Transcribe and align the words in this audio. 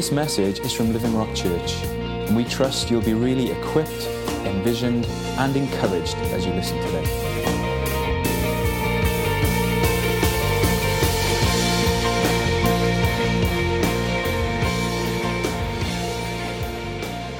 This 0.00 0.12
message 0.12 0.60
is 0.60 0.72
from 0.72 0.94
Living 0.94 1.14
Rock 1.14 1.28
Church, 1.34 1.74
and 1.84 2.34
we 2.34 2.46
trust 2.46 2.90
you'll 2.90 3.02
be 3.02 3.12
really 3.12 3.50
equipped, 3.50 4.06
envisioned, 4.46 5.04
and 5.36 5.54
encouraged 5.54 6.14
as 6.32 6.46
you 6.46 6.54
listen 6.54 6.78
today. 6.78 7.04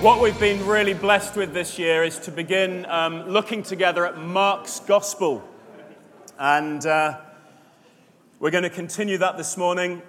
What 0.02 0.20
we've 0.20 0.38
been 0.38 0.66
really 0.66 0.92
blessed 0.92 1.36
with 1.36 1.54
this 1.54 1.78
year 1.78 2.04
is 2.04 2.18
to 2.18 2.30
begin 2.30 2.84
um, 2.90 3.26
looking 3.26 3.62
together 3.62 4.04
at 4.04 4.18
Mark's 4.18 4.80
Gospel. 4.80 5.42
And 6.38 6.84
uh, 6.84 7.20
we're 8.38 8.50
going 8.50 8.64
to 8.64 8.68
continue 8.68 9.16
that 9.16 9.38
this 9.38 9.56
morning. 9.56 10.02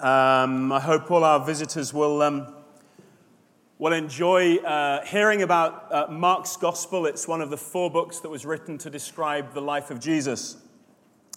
Um, 0.00 0.72
I 0.72 0.80
hope 0.80 1.08
all 1.12 1.22
our 1.22 1.44
visitors 1.44 1.94
will, 1.94 2.20
um, 2.20 2.52
will 3.78 3.92
enjoy 3.92 4.56
uh, 4.56 5.04
hearing 5.04 5.42
about 5.42 5.92
uh, 5.92 6.06
Mark's 6.10 6.56
Gospel. 6.56 7.06
It's 7.06 7.28
one 7.28 7.40
of 7.40 7.48
the 7.48 7.56
four 7.56 7.92
books 7.92 8.18
that 8.20 8.28
was 8.28 8.44
written 8.44 8.76
to 8.78 8.90
describe 8.90 9.54
the 9.54 9.60
life 9.60 9.92
of 9.92 10.00
Jesus. 10.00 10.56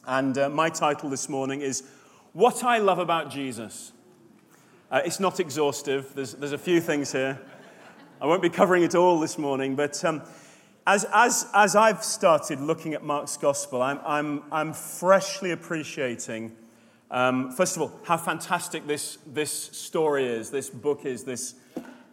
And 0.07 0.35
uh, 0.39 0.49
my 0.49 0.71
title 0.71 1.07
this 1.07 1.29
morning 1.29 1.61
is 1.61 1.83
What 2.33 2.63
I 2.63 2.79
Love 2.79 2.97
About 2.97 3.29
Jesus. 3.29 3.91
Uh, 4.89 5.01
it's 5.05 5.19
not 5.19 5.39
exhaustive, 5.39 6.15
there's, 6.15 6.33
there's 6.33 6.53
a 6.53 6.57
few 6.57 6.81
things 6.81 7.11
here. 7.11 7.39
I 8.19 8.25
won't 8.25 8.41
be 8.41 8.49
covering 8.49 8.81
it 8.81 8.95
all 8.95 9.19
this 9.19 9.37
morning, 9.37 9.75
but 9.75 10.03
um, 10.03 10.23
as, 10.87 11.05
as, 11.13 11.45
as 11.53 11.75
I've 11.75 12.03
started 12.03 12.59
looking 12.59 12.95
at 12.95 13.03
Mark's 13.03 13.37
gospel, 13.37 13.83
I'm, 13.83 13.99
I'm, 14.03 14.43
I'm 14.51 14.73
freshly 14.73 15.51
appreciating, 15.51 16.55
um, 17.09 17.51
first 17.51 17.75
of 17.75 17.81
all, 17.81 17.91
how 18.03 18.17
fantastic 18.17 18.85
this, 18.85 19.17
this 19.25 19.51
story 19.51 20.25
is, 20.25 20.49
this 20.49 20.69
book 20.69 21.05
is, 21.05 21.23
this, 21.23 21.55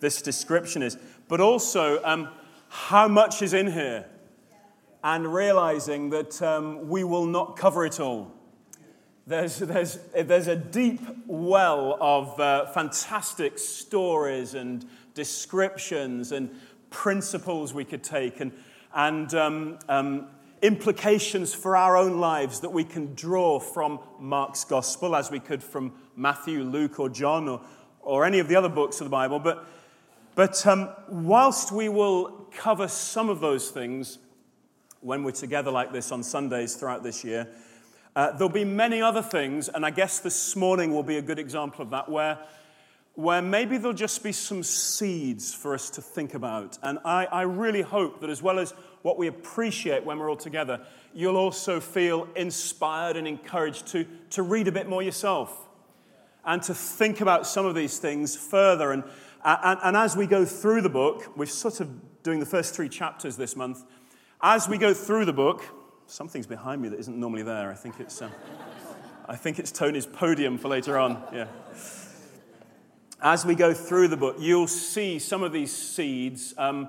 this 0.01 0.23
description 0.23 0.83
is, 0.83 0.97
but 1.29 1.41
also 1.41 2.03
um, 2.05 2.29
how 2.69 3.09
much 3.09 3.43
is 3.43 3.55
in 3.55 3.73
here, 3.73 4.07
and 5.03 5.35
realizing 5.35 6.11
that 6.11 6.41
um, 6.41 6.89
we 6.89 7.05
will 7.05 7.27
not 7.27 7.57
cover 7.57 7.85
it 7.85 8.01
all. 8.01 8.33
There's, 9.27 9.59
there's, 9.59 9.99
there's 10.15 10.49
a 10.49 10.57
deep 10.57 11.01
well 11.27 11.97
of 12.01 12.39
uh, 12.39 12.67
fantastic 12.67 13.59
stories 13.59 14.55
and 14.55 14.85
descriptions 15.15 16.33
and 16.33 16.51
principles 16.91 17.73
we 17.73 17.85
could 17.85 18.03
take. 18.03 18.41
And, 18.41 18.53
and 18.95 19.33
um, 19.35 19.79
um, 19.89 20.27
implications 20.65 21.55
for 21.55 21.77
our 21.77 21.95
own 21.95 22.21
lives 22.21 22.61
that 22.61 22.71
we 22.71 22.85
can 22.85 23.15
draw 23.15 23.61
from 23.61 24.01
Mark's 24.19 24.65
gospel 24.65 25.15
as 25.15 25.31
we 25.31 25.39
could 25.39 25.63
from 25.63 25.93
Matthew, 26.17 26.63
Luke, 26.63 26.99
or 26.99 27.11
John, 27.11 27.51
or, 27.51 27.61
or 28.01 28.25
any 28.25 28.39
of 28.39 28.49
the 28.49 28.57
other 28.57 28.71
books 28.71 28.99
of 28.99 29.05
the 29.05 29.11
Bible. 29.11 29.39
But, 29.39 29.67
but 30.35 30.67
um, 30.67 30.89
whilst 31.11 31.71
we 31.71 31.91
will 31.91 32.49
cover 32.51 32.89
some 32.89 33.29
of 33.29 33.41
those 33.41 33.71
things 33.71 34.17
when 35.01 35.23
we're 35.23 35.33
together 35.33 35.71
like 35.71 35.93
this 35.93 36.11
on 36.11 36.23
Sundays 36.23 36.77
throughout 36.77 37.03
this 37.03 37.23
year, 37.23 37.47
uh, 38.17 38.33
there'll 38.33 38.49
be 38.49 38.65
many 38.65 39.03
other 39.03 39.21
things, 39.21 39.69
and 39.69 39.85
I 39.85 39.91
guess 39.91 40.21
this 40.21 40.57
morning 40.57 40.95
will 40.95 41.03
be 41.03 41.19
a 41.19 41.23
good 41.23 41.39
example 41.39 41.83
of 41.83 41.91
that, 41.91 42.09
where, 42.09 42.39
where 43.17 43.43
maybe 43.43 43.77
there'll 43.77 43.93
just 43.93 44.23
be 44.23 44.33
some 44.33 44.63
seeds 44.63 45.53
for 45.53 45.75
us 45.75 45.91
to 45.91 46.01
think 46.01 46.33
about. 46.33 46.79
And 46.83 47.01
I, 47.05 47.27
I 47.27 47.43
really 47.43 47.83
hope 47.83 48.23
that 48.23 48.31
as 48.31 48.41
well 48.41 48.59
as 48.59 48.73
what 49.05 49.17
we 49.17 49.29
appreciate 49.29 50.05
when 50.05 50.19
we're 50.19 50.29
all 50.29 50.37
together, 50.37 50.81
you'll 51.13 51.37
also 51.37 51.79
feel 51.79 52.27
inspired 52.35 53.17
and 53.17 53.29
encouraged 53.29 53.87
to, 53.87 54.05
to 54.31 54.43
read 54.43 54.67
a 54.67 54.73
bit 54.73 54.89
more 54.89 55.03
yourself 55.03 55.69
and 56.45 56.61
to 56.65 56.75
think 56.75 57.21
about 57.21 57.47
some 57.47 57.65
of 57.65 57.77
these 57.77 57.99
things 57.99 58.37
further. 58.37 58.91
And, 58.91 59.05
and, 59.45 59.79
and 59.85 59.97
as 59.97 60.17
we 60.17 60.27
go 60.27 60.45
through 60.45 60.81
the 60.81 60.89
book, 60.89 61.37
we're 61.37 61.47
sort 61.47 61.81
of 61.81 62.23
doing 62.23 62.41
the 62.41 62.47
first 62.47 62.75
three 62.75 62.89
chapters 62.89 63.37
this 63.37 63.55
month. 63.55 63.85
As 64.43 64.69
we 64.69 64.79
go 64.79 64.93
through 64.93 65.27
the 65.27 65.33
book, 65.33 65.63
Something's 66.07 66.47
behind 66.47 66.83
me 66.83 66.89
that 66.91 66.99
isn't 67.01 67.19
normally 67.19 67.43
there. 67.43 67.71
I 67.71 67.75
think 67.75 67.99
it's, 67.99 68.21
uh, 68.21 68.29
I 69.29 69.37
think 69.37 69.59
it's 69.59 69.73
Tony's 69.73 70.07
podium 70.07 70.59
for 70.59 70.69
later 70.69 70.99
on. 70.99 71.23
Yeah. 71.33 71.47
As 73.23 73.47
we 73.47 73.55
go 73.55 73.73
through 73.73 74.09
the 74.09 74.17
book, 74.17 74.37
you'll 74.39 74.67
see 74.67 75.19
some 75.19 75.43
of 75.43 75.53
these 75.53 75.75
seeds 75.75 76.53
um, 76.59 76.89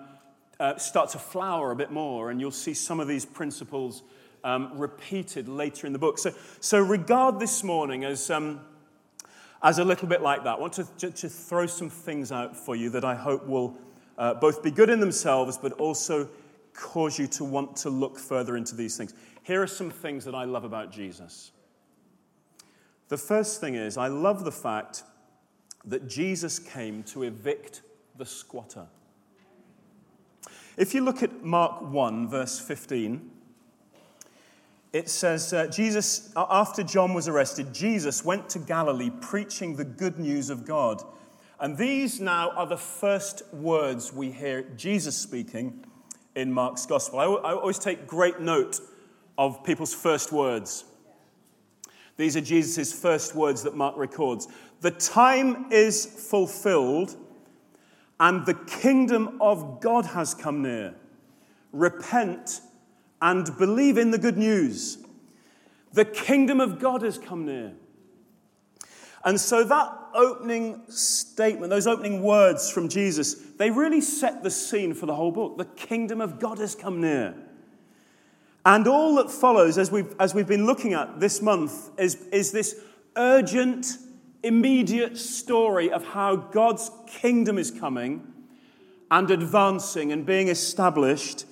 uh, 0.59 0.77
start 0.77 1.09
to 1.09 1.19
flower 1.19 1.71
a 1.71 1.75
bit 1.75 1.91
more, 1.91 2.31
and 2.31 2.39
you'll 2.39 2.51
see 2.51 2.73
some 2.73 2.99
of 2.99 3.07
these 3.07 3.25
principles 3.25 4.03
um, 4.43 4.77
repeated 4.77 5.49
later 5.49 5.87
in 5.87 5.93
the 5.93 5.99
book. 5.99 6.17
So, 6.19 6.31
so 6.59 6.79
regard 6.79 7.39
this 7.39 7.63
morning 7.63 8.05
as, 8.05 8.29
um, 8.29 8.61
as 9.63 9.79
a 9.79 9.83
little 9.83 10.07
bit 10.07 10.21
like 10.21 10.43
that. 10.43 10.57
I 10.57 10.59
want 10.59 10.73
to, 10.73 10.83
to, 10.99 11.11
to, 11.11 11.29
throw 11.29 11.65
some 11.65 11.89
things 11.89 12.31
out 12.31 12.55
for 12.55 12.75
you 12.75 12.91
that 12.91 13.03
I 13.03 13.15
hope 13.15 13.47
will 13.47 13.75
uh, 14.17 14.35
both 14.35 14.61
be 14.61 14.71
good 14.71 14.89
in 14.89 14.99
themselves, 14.99 15.57
but 15.57 15.73
also 15.73 16.29
cause 16.73 17.17
you 17.17 17.25
to 17.27 17.43
want 17.43 17.75
to 17.77 17.89
look 17.89 18.19
further 18.19 18.55
into 18.55 18.75
these 18.75 18.95
things. 18.95 19.13
Here 19.43 19.61
are 19.61 19.67
some 19.67 19.89
things 19.89 20.25
that 20.25 20.35
I 20.35 20.43
love 20.43 20.63
about 20.63 20.91
Jesus. 20.91 21.51
The 23.07 23.17
first 23.17 23.59
thing 23.61 23.75
is, 23.75 23.97
I 23.97 24.07
love 24.07 24.43
the 24.43 24.51
fact 24.51 25.03
that 25.85 26.07
Jesus 26.07 26.59
came 26.59 27.03
to 27.03 27.23
evict 27.23 27.81
the 28.17 28.25
squatter. 28.25 28.87
If 30.77 30.93
you 30.93 31.01
look 31.01 31.23
at 31.23 31.43
Mark 31.43 31.81
1, 31.81 32.27
verse 32.27 32.59
15, 32.59 33.31
it 34.91 35.09
says, 35.09 35.53
uh, 35.53 35.67
Jesus, 35.67 36.33
after 36.35 36.83
John 36.83 37.13
was 37.13 37.27
arrested, 37.27 37.73
Jesus 37.73 38.25
went 38.25 38.49
to 38.49 38.59
Galilee 38.59 39.11
preaching 39.21 39.75
the 39.75 39.85
good 39.85 40.19
news 40.19 40.49
of 40.49 40.65
God. 40.65 41.01
And 41.59 41.77
these 41.77 42.19
now 42.19 42.49
are 42.51 42.67
the 42.67 42.77
first 42.77 43.43
words 43.53 44.11
we 44.11 44.31
hear 44.31 44.63
Jesus 44.75 45.17
speaking 45.17 45.85
in 46.35 46.51
Mark's 46.51 46.85
gospel. 46.85 47.19
I, 47.19 47.25
I 47.25 47.53
always 47.53 47.79
take 47.79 48.05
great 48.05 48.41
note 48.41 48.81
of 49.37 49.63
people's 49.63 49.93
first 49.93 50.33
words. 50.33 50.83
These 52.17 52.35
are 52.35 52.41
Jesus' 52.41 52.93
first 52.93 53.35
words 53.35 53.63
that 53.63 53.75
Mark 53.75 53.95
records. 53.97 54.47
The 54.81 54.91
time 54.91 55.71
is 55.71 56.05
fulfilled, 56.05 57.15
and 58.19 58.45
the 58.45 58.53
kingdom 58.53 59.37
of 59.41 59.81
God 59.81 60.05
has 60.05 60.33
come 60.33 60.61
near. 60.61 60.95
Repent 61.71 62.61
and 63.21 63.49
believe 63.57 63.97
in 63.97 64.11
the 64.11 64.17
good 64.17 64.37
news. 64.37 64.97
The 65.93 66.05
kingdom 66.05 66.59
of 66.59 66.79
God 66.79 67.01
has 67.01 67.17
come 67.17 67.45
near. 67.45 67.73
And 69.23 69.41
so 69.41 69.63
that 69.63 69.97
opening 70.13 70.83
statement, 70.87 71.71
those 71.71 71.87
opening 71.87 72.21
words 72.21 72.69
from 72.69 72.87
Jesus, 72.87 73.33
they 73.57 73.71
really 73.71 74.01
set 74.01 74.43
the 74.43 74.51
scene 74.51 74.93
for 74.93 75.07
the 75.07 75.15
whole 75.15 75.31
book. 75.31 75.57
The 75.57 75.65
kingdom 75.65 76.21
of 76.21 76.39
God 76.39 76.59
has 76.59 76.75
come 76.75 77.01
near. 77.01 77.35
And 78.65 78.87
all 78.87 79.15
that 79.15 79.31
follows, 79.31 79.77
as 79.77 79.91
we've, 79.91 80.13
as 80.19 80.33
we've 80.33 80.47
been 80.47 80.65
looking 80.65 80.93
at 80.93 81.19
this 81.19 81.41
month, 81.41 81.91
is, 81.99 82.15
is 82.31 82.51
this 82.51 82.79
urgent, 83.15 83.97
immediate 84.45 85.17
story 85.17 85.91
of 85.91 86.05
how 86.05 86.35
God's 86.35 86.91
kingdom 87.07 87.57
is 87.57 87.71
coming 87.71 88.31
and 89.09 89.31
advancing 89.31 90.11
and 90.11 90.25
being 90.25 90.47
established. 90.47 91.45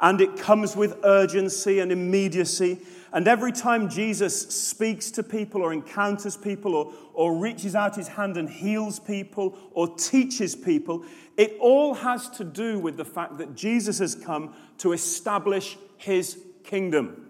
And 0.00 0.20
it 0.20 0.36
comes 0.36 0.74
with 0.74 0.98
urgency 1.04 1.78
and 1.78 1.92
immediacy. 1.92 2.78
And 3.12 3.28
every 3.28 3.52
time 3.52 3.88
Jesus 3.88 4.48
speaks 4.48 5.10
to 5.12 5.22
people 5.22 5.62
or 5.62 5.72
encounters 5.72 6.36
people 6.36 6.74
or, 6.74 6.92
or 7.14 7.36
reaches 7.36 7.76
out 7.76 7.94
his 7.94 8.08
hand 8.08 8.36
and 8.36 8.48
heals 8.48 8.98
people 8.98 9.56
or 9.72 9.94
teaches 9.96 10.56
people, 10.56 11.04
it 11.36 11.56
all 11.60 11.94
has 11.94 12.28
to 12.30 12.44
do 12.44 12.78
with 12.78 12.96
the 12.96 13.04
fact 13.04 13.38
that 13.38 13.54
Jesus 13.54 13.98
has 13.98 14.14
come 14.14 14.54
to 14.78 14.92
establish 14.92 15.78
his 15.96 16.38
kingdom. 16.64 17.28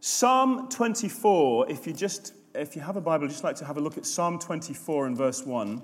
Psalm 0.00 0.68
24, 0.68 1.70
if 1.70 1.86
you 1.86 1.92
just 1.92 2.34
if 2.54 2.76
you 2.76 2.82
have 2.82 2.96
a 2.96 3.00
Bible, 3.00 3.24
I'd 3.24 3.30
just 3.30 3.44
like 3.44 3.56
to 3.56 3.64
have 3.64 3.76
a 3.76 3.80
look 3.80 3.98
at 3.98 4.06
Psalm 4.06 4.38
24 4.38 5.06
and 5.06 5.16
verse 5.16 5.44
1. 5.44 5.82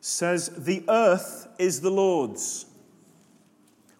Says, 0.00 0.50
The 0.56 0.84
earth 0.88 1.48
is 1.58 1.80
the 1.80 1.90
Lord's 1.90 2.66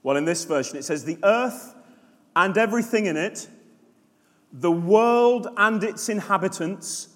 well, 0.07 0.17
in 0.17 0.25
this 0.25 0.45
version, 0.45 0.77
it 0.77 0.85
says, 0.85 1.03
The 1.03 1.19
earth 1.25 1.75
and 2.37 2.57
everything 2.57 3.07
in 3.07 3.17
it, 3.17 3.49
the 4.53 4.71
world 4.71 5.49
and 5.57 5.83
its 5.83 6.09
inhabitants 6.09 7.09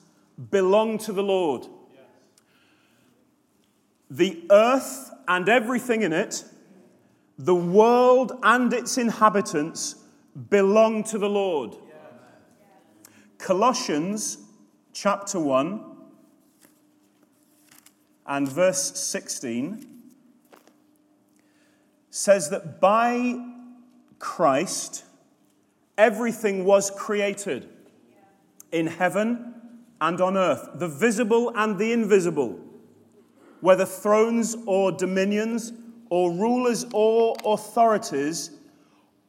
belong 0.50 0.98
to 0.98 1.12
the 1.12 1.22
Lord. 1.22 1.68
The 4.10 4.42
earth 4.50 5.12
and 5.28 5.48
everything 5.48 6.02
in 6.02 6.12
it, 6.12 6.42
the 7.38 7.54
world 7.54 8.32
and 8.42 8.72
its 8.72 8.98
inhabitants 8.98 9.94
belong 10.48 11.04
to 11.04 11.18
the 11.18 11.30
Lord. 11.30 11.76
Colossians 13.40 14.36
chapter 14.92 15.40
1 15.40 15.80
and 18.26 18.46
verse 18.46 19.00
16 19.00 19.86
says 22.10 22.50
that 22.50 22.82
by 22.82 23.42
Christ, 24.18 25.04
everything 25.96 26.66
was 26.66 26.90
created 26.90 27.70
in 28.72 28.86
heaven 28.86 29.54
and 30.02 30.20
on 30.20 30.36
earth, 30.36 30.68
the 30.74 30.88
visible 30.88 31.50
and 31.56 31.78
the 31.78 31.92
invisible, 31.92 32.60
whether 33.62 33.86
thrones 33.86 34.54
or 34.66 34.92
dominions, 34.92 35.72
or 36.10 36.30
rulers 36.30 36.84
or 36.92 37.34
authorities, 37.46 38.50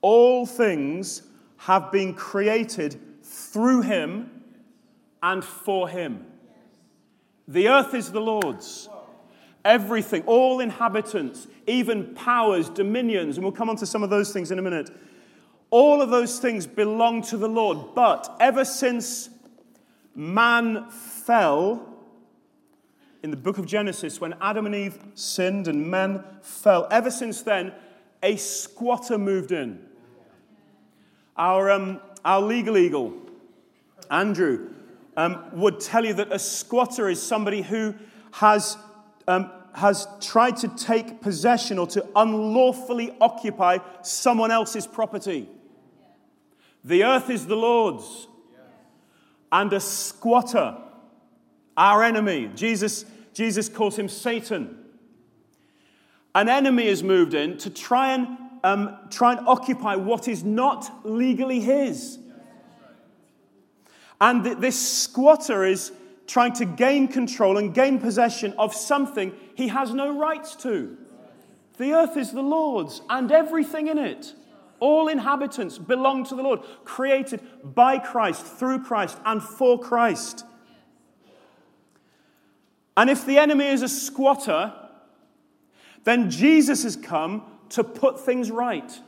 all 0.02 0.46
things 0.46 1.22
have 1.56 1.94
been 1.94 2.13
created 2.13 3.00
through 3.31 3.81
him 3.81 4.30
and 5.24 5.44
for 5.44 5.88
him. 5.88 6.25
The 7.48 7.69
earth 7.69 7.94
is 7.94 8.12
the 8.12 8.19
Lord's. 8.19 8.89
Everything, 9.63 10.24
all 10.25 10.60
inhabitants, 10.60 11.48
even 11.68 12.13
powers, 12.16 12.68
dominions, 12.68 13.38
and 13.38 13.45
we'll 13.45 13.54
come 13.54 13.69
on 13.69 13.78
to 13.78 13.86
some 13.86 14.04
of 14.04 14.10
those 14.10 14.33
things 14.33 14.51
in 14.51 14.60
a 14.60 14.62
minute. 14.62 14.89
All 15.69 16.01
of 16.01 16.10
those 16.10 16.39
things 16.39 16.68
belong 16.68 17.22
to 17.24 17.38
the 17.38 17.48
Lord. 17.48 17.95
But 17.95 18.36
ever 18.39 18.66
since 18.66 19.30
man 20.16 20.89
fell, 20.89 21.88
in 23.24 23.30
the 23.30 23.38
book 23.38 23.60
of 23.60 23.66
Genesis, 23.68 24.19
when 24.19 24.34
Adam 24.42 24.66
and 24.66 24.74
Eve 24.74 24.98
sinned 25.13 25.68
and 25.68 25.89
man 25.89 26.24
fell, 26.42 26.88
ever 26.89 27.12
since 27.12 27.44
then, 27.44 27.72
a 28.24 28.36
squatter 28.36 29.18
moved 29.18 29.51
in. 29.51 29.80
Our, 31.38 31.72
um, 31.72 32.01
our 32.23 32.41
legal 32.41 32.77
eagle, 32.77 33.13
Andrew, 34.09 34.69
um, 35.18 35.44
would 35.53 35.79
tell 35.79 36.06
you 36.06 36.13
that 36.13 36.31
a 36.31 36.39
squatter 36.39 37.09
is 37.09 37.21
somebody 37.21 37.62
who 37.62 37.95
has, 38.31 38.77
um, 39.27 39.51
has 39.73 40.07
tried 40.21 40.57
to 40.57 40.68
take 40.69 41.21
possession 41.21 41.77
or 41.77 41.88
to 41.88 42.06
unlawfully 42.15 43.15
occupy 43.19 43.79
someone 44.01 44.51
else's 44.51 44.88
property. 44.88 45.50
The 46.83 47.03
earth 47.03 47.29
is 47.29 47.45
the 47.45 47.56
Lord's, 47.56 48.27
and 49.51 49.71
a 49.74 49.79
squatter, 49.79 50.77
our 51.75 52.03
enemy, 52.03 52.50
Jesus, 52.56 53.06
Jesus 53.33 53.69
calls 53.69 54.00
him 54.00 54.07
Satan. 54.07 54.77
An 56.33 56.47
enemy 56.47 56.88
has 56.88 57.03
moved 57.03 57.33
in 57.33 57.57
to 57.57 57.69
try 57.69 58.13
and, 58.13 58.38
um, 58.63 58.98
try 59.10 59.34
and 59.34 59.48
occupy 59.48 59.96
what 59.96 60.28
is 60.28 60.44
not 60.44 61.06
legally 61.06 61.60
his. 61.60 62.19
And 64.19 64.46
this 64.46 64.80
squatter 64.80 65.63
is 65.63 65.92
trying 66.28 66.54
to 66.54 66.66
gain 66.66 67.08
control 67.08 67.58
and 67.58 67.74
gain 67.74 68.00
possession 68.00 68.54
of 68.58 68.74
something 68.74 69.34
he 69.56 69.68
has 69.69 69.94
no 69.94 70.18
rights 70.18 70.56
to. 70.58 70.98
The 71.78 71.94
earth 71.94 72.16
is 72.16 72.31
the 72.31 72.44
Lord's 72.44 73.02
and 73.10 73.31
everything 73.31 73.88
in 73.88 73.98
it. 73.98 74.34
All 74.80 75.08
inhabitants 75.08 75.78
belong 75.78 76.24
to 76.25 76.36
the 76.36 76.44
Lord, 76.44 76.62
created 76.86 77.42
by 77.63 78.00
Christ, 78.00 78.46
through 78.46 78.84
Christ, 78.84 79.18
and 79.25 79.42
for 79.42 79.80
Christ. 79.80 80.46
And 82.96 83.10
if 83.10 83.25
the 83.25 83.38
enemy 83.38 83.66
is 83.66 83.81
a 83.81 83.90
squatter, 83.90 84.74
then 86.04 86.30
Jesus 86.30 86.84
has 86.84 86.96
come 86.96 87.44
to 87.71 87.83
put 87.83 88.19
things 88.19 88.51
right, 88.51 89.00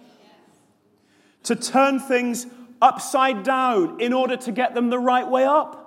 to 1.44 1.56
turn 1.56 2.00
things 2.00 2.48
upside 2.82 3.44
down 3.44 4.00
in 4.02 4.12
order 4.14 4.36
to 4.36 4.52
get 4.52 4.74
them 4.74 4.90
the 4.90 5.00
right 5.00 5.28
way 5.28 5.46
up. 5.46 5.80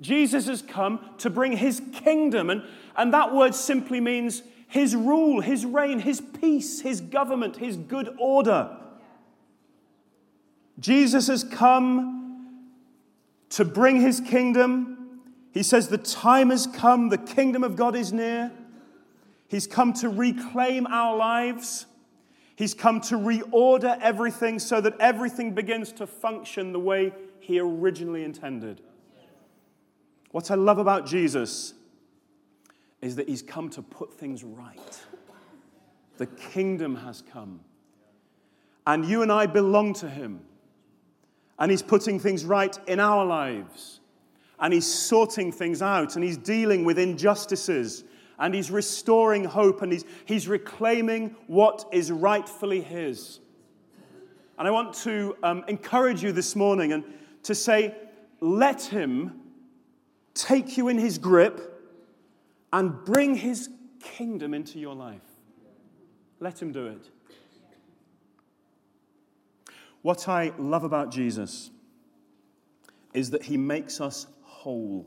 Jesus 0.00 0.46
has 0.46 0.62
come 0.62 1.00
to 1.18 1.28
bring 1.28 1.52
his 1.52 1.82
kingdom, 1.92 2.48
and, 2.48 2.62
and 2.96 3.12
that 3.12 3.34
word 3.34 3.54
simply 3.54 4.00
means 4.00 4.42
his 4.66 4.96
rule, 4.96 5.40
his 5.40 5.66
reign, 5.66 5.98
his 5.98 6.20
peace, 6.20 6.80
his 6.80 7.00
government, 7.00 7.56
his 7.56 7.76
good 7.76 8.14
order. 8.18 8.76
Jesus 10.78 11.26
has 11.26 11.44
come 11.44 12.64
to 13.50 13.64
bring 13.64 14.00
his 14.00 14.20
kingdom. 14.20 15.20
He 15.52 15.62
says, 15.62 15.88
The 15.88 15.98
time 15.98 16.50
has 16.50 16.66
come, 16.66 17.10
the 17.10 17.18
kingdom 17.18 17.64
of 17.64 17.76
God 17.76 17.94
is 17.94 18.12
near. 18.12 18.52
He's 19.50 19.66
come 19.66 19.92
to 19.94 20.08
reclaim 20.08 20.86
our 20.86 21.16
lives. 21.16 21.86
He's 22.54 22.72
come 22.72 23.00
to 23.02 23.16
reorder 23.16 23.98
everything 24.00 24.60
so 24.60 24.80
that 24.80 24.94
everything 25.00 25.54
begins 25.54 25.90
to 25.94 26.06
function 26.06 26.72
the 26.72 26.78
way 26.78 27.12
He 27.40 27.58
originally 27.58 28.22
intended. 28.22 28.80
What 30.30 30.52
I 30.52 30.54
love 30.54 30.78
about 30.78 31.04
Jesus 31.04 31.74
is 33.02 33.16
that 33.16 33.28
He's 33.28 33.42
come 33.42 33.68
to 33.70 33.82
put 33.82 34.14
things 34.14 34.44
right. 34.44 35.00
The 36.18 36.26
kingdom 36.26 36.94
has 36.94 37.20
come. 37.20 37.58
And 38.86 39.04
you 39.04 39.22
and 39.22 39.32
I 39.32 39.46
belong 39.46 39.94
to 39.94 40.08
Him. 40.08 40.42
And 41.58 41.72
He's 41.72 41.82
putting 41.82 42.20
things 42.20 42.44
right 42.44 42.78
in 42.86 43.00
our 43.00 43.26
lives. 43.26 43.98
And 44.60 44.72
He's 44.72 44.86
sorting 44.86 45.50
things 45.50 45.82
out. 45.82 46.14
And 46.14 46.22
He's 46.22 46.36
dealing 46.36 46.84
with 46.84 47.00
injustices 47.00 48.04
and 48.40 48.54
he's 48.54 48.70
restoring 48.70 49.44
hope 49.44 49.82
and 49.82 49.92
he's, 49.92 50.04
he's 50.24 50.48
reclaiming 50.48 51.36
what 51.46 51.84
is 51.92 52.10
rightfully 52.10 52.80
his. 52.80 53.38
And 54.58 54.66
I 54.66 54.70
want 54.70 54.94
to 54.94 55.36
um, 55.42 55.64
encourage 55.68 56.22
you 56.22 56.32
this 56.32 56.56
morning 56.56 56.92
and 56.92 57.04
to 57.44 57.54
say, 57.54 57.94
let 58.40 58.82
him 58.82 59.40
take 60.34 60.76
you 60.76 60.88
in 60.88 60.98
his 60.98 61.18
grip 61.18 61.66
and 62.72 63.04
bring 63.04 63.34
his 63.34 63.68
kingdom 64.00 64.54
into 64.54 64.78
your 64.78 64.94
life. 64.94 65.20
Let 66.40 66.60
him 66.60 66.72
do 66.72 66.86
it. 66.86 67.10
What 70.02 70.28
I 70.28 70.52
love 70.58 70.84
about 70.84 71.10
Jesus 71.10 71.70
is 73.12 73.30
that 73.30 73.42
he 73.42 73.58
makes 73.58 74.00
us 74.00 74.26
whole. 74.42 75.06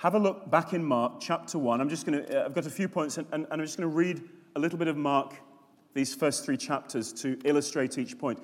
Have 0.00 0.14
a 0.14 0.18
look 0.18 0.50
back 0.50 0.72
in 0.72 0.82
Mark 0.82 1.20
chapter 1.20 1.58
1. 1.58 1.78
I'm 1.78 1.90
just 1.90 2.06
going 2.06 2.24
to, 2.24 2.40
uh, 2.40 2.46
I've 2.46 2.54
got 2.54 2.64
a 2.64 2.70
few 2.70 2.88
points, 2.88 3.18
and, 3.18 3.26
and, 3.32 3.44
and 3.50 3.60
I'm 3.60 3.66
just 3.66 3.76
going 3.76 3.90
to 3.90 3.94
read 3.94 4.22
a 4.56 4.58
little 4.58 4.78
bit 4.78 4.88
of 4.88 4.96
Mark, 4.96 5.34
these 5.92 6.14
first 6.14 6.42
three 6.42 6.56
chapters, 6.56 7.12
to 7.20 7.38
illustrate 7.44 7.98
each 7.98 8.16
point. 8.18 8.42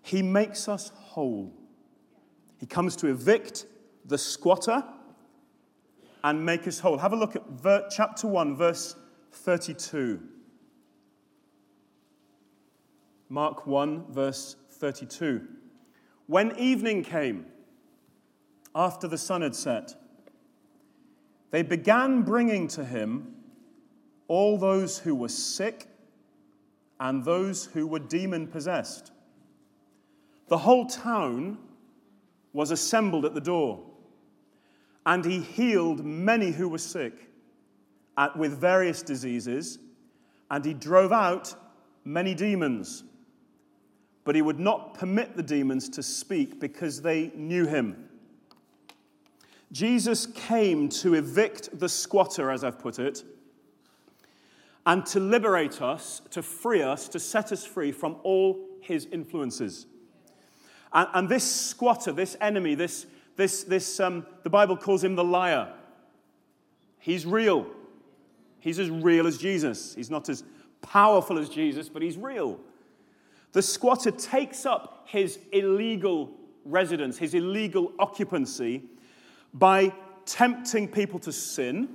He 0.00 0.22
makes 0.22 0.66
us 0.66 0.90
whole. 0.94 1.52
He 2.56 2.64
comes 2.64 2.96
to 2.96 3.08
evict 3.08 3.66
the 4.06 4.16
squatter 4.16 4.82
and 6.24 6.46
make 6.46 6.66
us 6.66 6.78
whole. 6.78 6.96
Have 6.96 7.12
a 7.12 7.16
look 7.16 7.36
at 7.36 7.46
ver- 7.50 7.86
chapter 7.90 8.26
1, 8.26 8.56
verse 8.56 8.96
32. 9.30 10.22
Mark 13.28 13.66
1, 13.66 14.06
verse 14.10 14.56
32. 14.70 15.48
When 16.28 16.56
evening 16.56 17.04
came, 17.04 17.44
after 18.74 19.06
the 19.06 19.18
sun 19.18 19.42
had 19.42 19.54
set, 19.54 19.94
they 21.50 21.62
began 21.62 22.22
bringing 22.22 22.68
to 22.68 22.84
him 22.84 23.34
all 24.26 24.58
those 24.58 24.98
who 24.98 25.14
were 25.14 25.28
sick 25.28 25.86
and 27.00 27.24
those 27.24 27.66
who 27.66 27.86
were 27.86 27.98
demon 27.98 28.46
possessed. 28.46 29.12
The 30.48 30.58
whole 30.58 30.86
town 30.86 31.58
was 32.52 32.70
assembled 32.70 33.24
at 33.24 33.34
the 33.34 33.40
door, 33.40 33.80
and 35.06 35.24
he 35.24 35.40
healed 35.40 36.04
many 36.04 36.50
who 36.50 36.68
were 36.68 36.78
sick 36.78 37.14
with 38.36 38.58
various 38.58 39.02
diseases, 39.02 39.78
and 40.50 40.64
he 40.64 40.74
drove 40.74 41.12
out 41.12 41.54
many 42.04 42.34
demons. 42.34 43.04
But 44.24 44.34
he 44.34 44.42
would 44.42 44.58
not 44.58 44.94
permit 44.94 45.36
the 45.36 45.42
demons 45.42 45.88
to 45.90 46.02
speak 46.02 46.58
because 46.58 47.00
they 47.00 47.30
knew 47.34 47.66
him. 47.66 48.08
Jesus 49.70 50.26
came 50.26 50.88
to 50.88 51.14
evict 51.14 51.78
the 51.78 51.88
squatter, 51.88 52.50
as 52.50 52.64
I've 52.64 52.78
put 52.78 52.98
it, 52.98 53.22
and 54.86 55.04
to 55.06 55.20
liberate 55.20 55.82
us, 55.82 56.22
to 56.30 56.42
free 56.42 56.82
us, 56.82 57.08
to 57.08 57.20
set 57.20 57.52
us 57.52 57.66
free 57.66 57.92
from 57.92 58.16
all 58.22 58.58
his 58.80 59.06
influences. 59.12 59.86
And, 60.92 61.08
and 61.12 61.28
this 61.28 61.44
squatter, 61.44 62.12
this 62.12 62.36
enemy, 62.40 62.74
this, 62.74 63.06
this, 63.36 63.64
this 63.64 64.00
um, 64.00 64.26
the 64.42 64.50
Bible 64.50 64.76
calls 64.76 65.04
him 65.04 65.14
the 65.14 65.24
liar. 65.24 65.72
He's 66.98 67.26
real. 67.26 67.66
He's 68.60 68.78
as 68.78 68.88
real 68.88 69.26
as 69.26 69.36
Jesus. 69.36 69.94
He's 69.94 70.10
not 70.10 70.28
as 70.30 70.44
powerful 70.80 71.38
as 71.38 71.50
Jesus, 71.50 71.90
but 71.90 72.00
he's 72.00 72.16
real. 72.16 72.58
The 73.52 73.62
squatter 73.62 74.10
takes 74.10 74.64
up 74.64 75.04
his 75.06 75.38
illegal 75.52 76.32
residence, 76.64 77.18
his 77.18 77.34
illegal 77.34 77.92
occupancy 77.98 78.82
by 79.54 79.92
tempting 80.26 80.88
people 80.88 81.18
to 81.20 81.32
sin, 81.32 81.88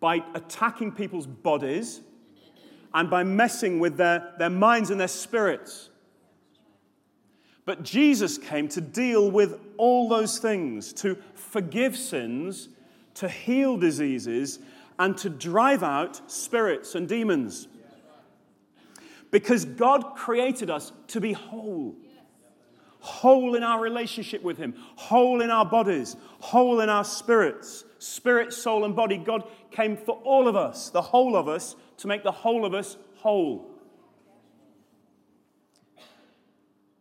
by 0.00 0.22
attacking 0.34 0.92
people's 0.92 1.26
bodies, 1.26 2.00
and 2.92 3.10
by 3.10 3.24
messing 3.24 3.80
with 3.80 3.96
their, 3.96 4.32
their 4.38 4.50
minds 4.50 4.90
and 4.90 5.00
their 5.00 5.08
spirits. 5.08 5.90
But 7.66 7.82
Jesus 7.82 8.38
came 8.38 8.68
to 8.68 8.80
deal 8.80 9.30
with 9.30 9.58
all 9.76 10.08
those 10.08 10.38
things, 10.38 10.92
to 10.94 11.16
forgive 11.34 11.96
sins, 11.96 12.68
to 13.14 13.28
heal 13.28 13.76
diseases, 13.76 14.58
and 14.98 15.16
to 15.18 15.30
drive 15.30 15.82
out 15.82 16.30
spirits 16.30 16.94
and 16.94 17.08
demons. 17.08 17.68
Because 19.30 19.64
God 19.64 20.14
created 20.14 20.70
us 20.70 20.92
to 21.08 21.20
be 21.20 21.32
whole 21.32 21.96
whole 23.04 23.54
in 23.54 23.62
our 23.62 23.80
relationship 23.80 24.42
with 24.42 24.56
Him, 24.56 24.74
whole 24.96 25.42
in 25.42 25.50
our 25.50 25.66
bodies, 25.66 26.16
whole 26.40 26.80
in 26.80 26.88
our 26.88 27.04
spirits, 27.04 27.84
spirit, 27.98 28.50
soul, 28.52 28.84
and 28.86 28.96
body. 28.96 29.18
God 29.18 29.44
came 29.70 29.94
for 29.94 30.16
all 30.24 30.48
of 30.48 30.56
us, 30.56 30.88
the 30.88 31.02
whole 31.02 31.36
of 31.36 31.46
us, 31.46 31.76
to 31.98 32.06
make 32.06 32.22
the 32.22 32.32
whole 32.32 32.64
of 32.64 32.72
us 32.72 32.96
whole. 33.16 33.70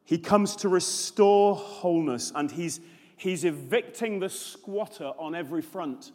He 0.03 0.17
comes 0.17 0.57
to 0.57 0.67
restore 0.69 1.55
wholeness, 1.55 2.33
and 2.35 2.51
he's, 2.51 2.81
he's 3.15 3.45
evicting 3.45 4.19
the 4.19 4.29
squatter 4.29 5.13
on 5.17 5.33
every 5.33 5.61
front. 5.61 6.11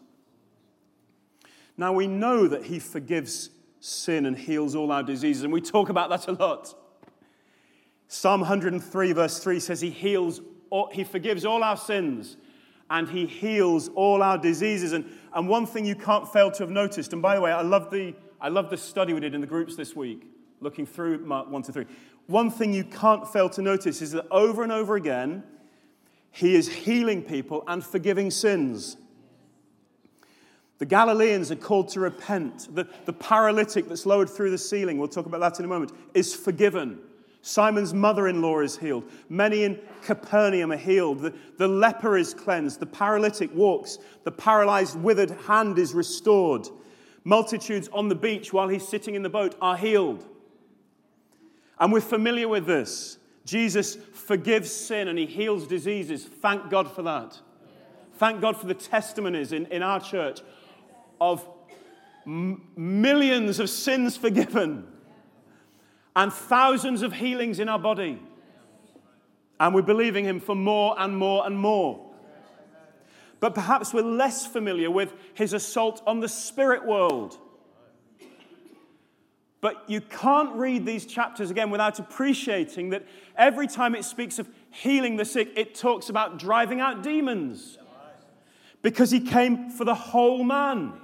Now, 1.78 1.94
we 1.94 2.06
know 2.06 2.46
that 2.46 2.66
he 2.66 2.78
forgives 2.78 3.48
sin 3.80 4.26
and 4.26 4.36
heals 4.36 4.74
all 4.74 4.92
our 4.92 5.02
diseases, 5.02 5.44
and 5.44 5.52
we 5.52 5.62
talk 5.62 5.88
about 5.88 6.10
that 6.10 6.28
a 6.28 6.32
lot. 6.32 6.74
Psalm 8.08 8.40
103, 8.40 9.12
verse 9.12 9.38
3 9.38 9.60
says, 9.60 9.80
He 9.82 9.90
heals, 9.90 10.40
all, 10.70 10.90
He 10.90 11.04
forgives 11.04 11.44
all 11.44 11.62
our 11.62 11.76
sins 11.76 12.38
and 12.90 13.08
He 13.08 13.26
heals 13.26 13.88
all 13.94 14.22
our 14.22 14.38
diseases. 14.38 14.92
And, 14.94 15.04
and 15.34 15.46
one 15.46 15.66
thing 15.66 15.84
you 15.84 15.94
can't 15.94 16.26
fail 16.26 16.50
to 16.52 16.62
have 16.62 16.70
noticed, 16.70 17.12
and 17.12 17.20
by 17.20 17.34
the 17.34 17.40
way, 17.42 17.52
I 17.52 17.60
love 17.60 17.90
the, 17.90 18.14
I 18.40 18.48
love 18.48 18.70
the 18.70 18.78
study 18.78 19.12
we 19.12 19.20
did 19.20 19.34
in 19.34 19.42
the 19.42 19.46
groups 19.46 19.76
this 19.76 19.94
week, 19.94 20.26
looking 20.60 20.86
through 20.86 21.18
Mark 21.18 21.50
1 21.50 21.62
to 21.64 21.72
3. 21.72 21.86
One 22.26 22.50
thing 22.50 22.72
you 22.72 22.84
can't 22.84 23.28
fail 23.30 23.50
to 23.50 23.62
notice 23.62 24.00
is 24.00 24.12
that 24.12 24.26
over 24.30 24.62
and 24.62 24.72
over 24.72 24.96
again, 24.96 25.42
He 26.30 26.54
is 26.54 26.68
healing 26.68 27.22
people 27.22 27.62
and 27.66 27.84
forgiving 27.84 28.30
sins. 28.30 28.96
The 30.78 30.86
Galileans 30.86 31.50
are 31.50 31.56
called 31.56 31.88
to 31.90 32.00
repent. 32.00 32.74
The, 32.74 32.88
the 33.04 33.12
paralytic 33.12 33.88
that's 33.88 34.06
lowered 34.06 34.30
through 34.30 34.52
the 34.52 34.58
ceiling, 34.58 34.96
we'll 34.96 35.08
talk 35.08 35.26
about 35.26 35.40
that 35.40 35.58
in 35.58 35.64
a 35.64 35.68
moment, 35.68 35.92
is 36.14 36.34
forgiven. 36.34 37.00
Simon's 37.42 37.94
mother 37.94 38.28
in 38.28 38.42
law 38.42 38.60
is 38.60 38.76
healed. 38.76 39.10
Many 39.28 39.64
in 39.64 39.78
Capernaum 40.02 40.72
are 40.72 40.76
healed. 40.76 41.20
The, 41.20 41.34
the 41.56 41.68
leper 41.68 42.16
is 42.16 42.34
cleansed. 42.34 42.80
The 42.80 42.86
paralytic 42.86 43.54
walks. 43.54 43.98
The 44.24 44.32
paralyzed, 44.32 45.00
withered 45.00 45.30
hand 45.30 45.78
is 45.78 45.94
restored. 45.94 46.68
Multitudes 47.24 47.88
on 47.92 48.08
the 48.08 48.14
beach 48.14 48.52
while 48.52 48.68
he's 48.68 48.86
sitting 48.86 49.14
in 49.14 49.22
the 49.22 49.28
boat 49.28 49.54
are 49.62 49.76
healed. 49.76 50.26
And 51.78 51.92
we're 51.92 52.00
familiar 52.00 52.48
with 52.48 52.66
this. 52.66 53.18
Jesus 53.44 53.96
forgives 54.12 54.70
sin 54.70 55.08
and 55.08 55.18
he 55.18 55.26
heals 55.26 55.66
diseases. 55.66 56.24
Thank 56.24 56.68
God 56.70 56.90
for 56.90 57.02
that. 57.02 57.38
Thank 58.14 58.40
God 58.40 58.56
for 58.56 58.66
the 58.66 58.74
testimonies 58.74 59.52
in, 59.52 59.66
in 59.66 59.82
our 59.82 60.00
church 60.00 60.40
of 61.20 61.48
m- 62.26 62.68
millions 62.76 63.60
of 63.60 63.70
sins 63.70 64.16
forgiven 64.16 64.86
and 66.18 66.32
thousands 66.32 67.02
of 67.02 67.12
healings 67.12 67.60
in 67.60 67.68
our 67.68 67.78
body. 67.78 68.20
And 69.60 69.72
we're 69.72 69.82
believing 69.82 70.24
Him 70.24 70.40
for 70.40 70.56
more 70.56 70.96
and 70.98 71.16
more 71.16 71.46
and 71.46 71.56
more. 71.56 72.04
But 73.38 73.54
perhaps 73.54 73.94
we're 73.94 74.02
less 74.02 74.44
familiar 74.44 74.90
with 74.90 75.14
His 75.34 75.52
assault 75.52 76.02
on 76.08 76.18
the 76.18 76.28
spirit 76.28 76.84
world. 76.84 77.38
But 79.60 79.84
you 79.86 80.00
can't 80.00 80.56
read 80.56 80.84
these 80.84 81.06
chapters 81.06 81.52
again 81.52 81.70
without 81.70 82.00
appreciating 82.00 82.90
that 82.90 83.06
every 83.36 83.68
time 83.68 83.94
it 83.94 84.04
speaks 84.04 84.40
of 84.40 84.48
healing 84.70 85.16
the 85.16 85.24
sick, 85.24 85.52
it 85.54 85.76
talks 85.76 86.08
about 86.08 86.36
driving 86.36 86.80
out 86.80 87.04
demons. 87.04 87.78
Because 88.82 89.12
he 89.12 89.20
came 89.20 89.70
for 89.70 89.84
the 89.84 89.94
whole 89.94 90.42
man. 90.42 90.94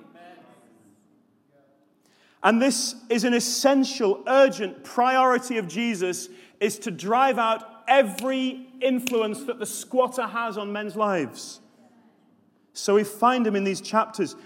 And 2.45 2.61
this 2.61 2.95
is 3.09 3.25
an 3.25 3.33
essential, 3.33 4.23
urgent 4.27 4.85
priority 4.85 5.57
of 5.57 5.67
Jesus 5.67 6.29
is 6.61 6.79
to 6.81 6.91
drive 6.91 7.39
out 7.39 7.65
every 7.89 8.69
influence 8.83 9.45
that 9.45 9.59
the 9.59 9.67
squatter 9.67 10.27
has 10.27 10.59
on 10.59 10.71
men's 10.71 10.95
lives. 10.95 11.61
So 12.75 12.97
we 12.97 13.05
find 13.05 13.47
him 13.47 13.57
in 13.57 13.65
these 13.65 13.81
chapters 13.81 14.37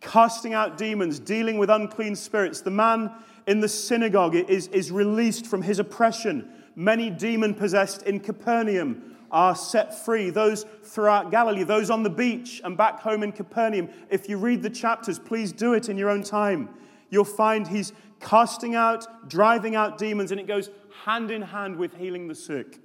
casting 0.00 0.52
out 0.52 0.76
demons, 0.76 1.20
dealing 1.20 1.56
with 1.58 1.70
unclean 1.70 2.16
spirits. 2.16 2.60
The 2.60 2.70
man 2.72 3.12
in 3.46 3.60
the 3.60 3.68
synagogue 3.68 4.34
is, 4.34 4.66
is 4.68 4.90
released 4.90 5.46
from 5.46 5.62
his 5.62 5.78
oppression. 5.78 6.50
Many 6.74 7.08
demon 7.08 7.54
possessed 7.54 8.02
in 8.02 8.18
Capernaum 8.18 9.16
are 9.30 9.54
set 9.54 10.04
free. 10.04 10.30
Those 10.30 10.66
throughout 10.82 11.30
Galilee, 11.30 11.62
those 11.62 11.88
on 11.88 12.02
the 12.02 12.10
beach 12.10 12.60
and 12.64 12.76
back 12.76 13.00
home 13.00 13.22
in 13.22 13.30
Capernaum. 13.30 13.88
If 14.10 14.28
you 14.28 14.38
read 14.38 14.62
the 14.62 14.70
chapters, 14.70 15.20
please 15.20 15.52
do 15.52 15.74
it 15.74 15.88
in 15.88 15.96
your 15.96 16.10
own 16.10 16.24
time 16.24 16.68
you'll 17.14 17.24
find 17.24 17.68
he's 17.68 17.92
casting 18.20 18.74
out, 18.74 19.28
driving 19.28 19.74
out 19.74 19.96
demons, 19.96 20.30
and 20.30 20.40
it 20.40 20.46
goes 20.46 20.68
hand 21.04 21.30
in 21.30 21.42
hand 21.42 21.76
with 21.76 21.96
healing 21.96 22.28
the 22.28 22.34
sick. 22.34 22.80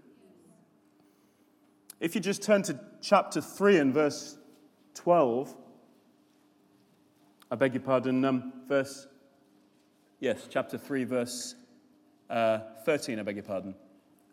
If 2.00 2.15
you 2.15 2.21
just 2.21 2.41
turn 2.41 2.63
to 2.63 2.79
chapter 3.01 3.41
3 3.41 3.77
and 3.77 3.93
verse 3.93 4.38
12, 4.93 5.53
I 7.51 7.55
beg 7.55 7.74
your 7.74 7.83
pardon, 7.83 8.24
um, 8.24 8.53
verse, 8.67 9.07
yes, 10.19 10.48
chapter 10.50 10.77
3, 10.77 11.03
verse 11.03 11.55
uh, 12.29 12.59
13, 12.86 13.19
I 13.19 13.24
beg 13.24 13.36
your 13.36 13.43
pardon. 13.43 13.75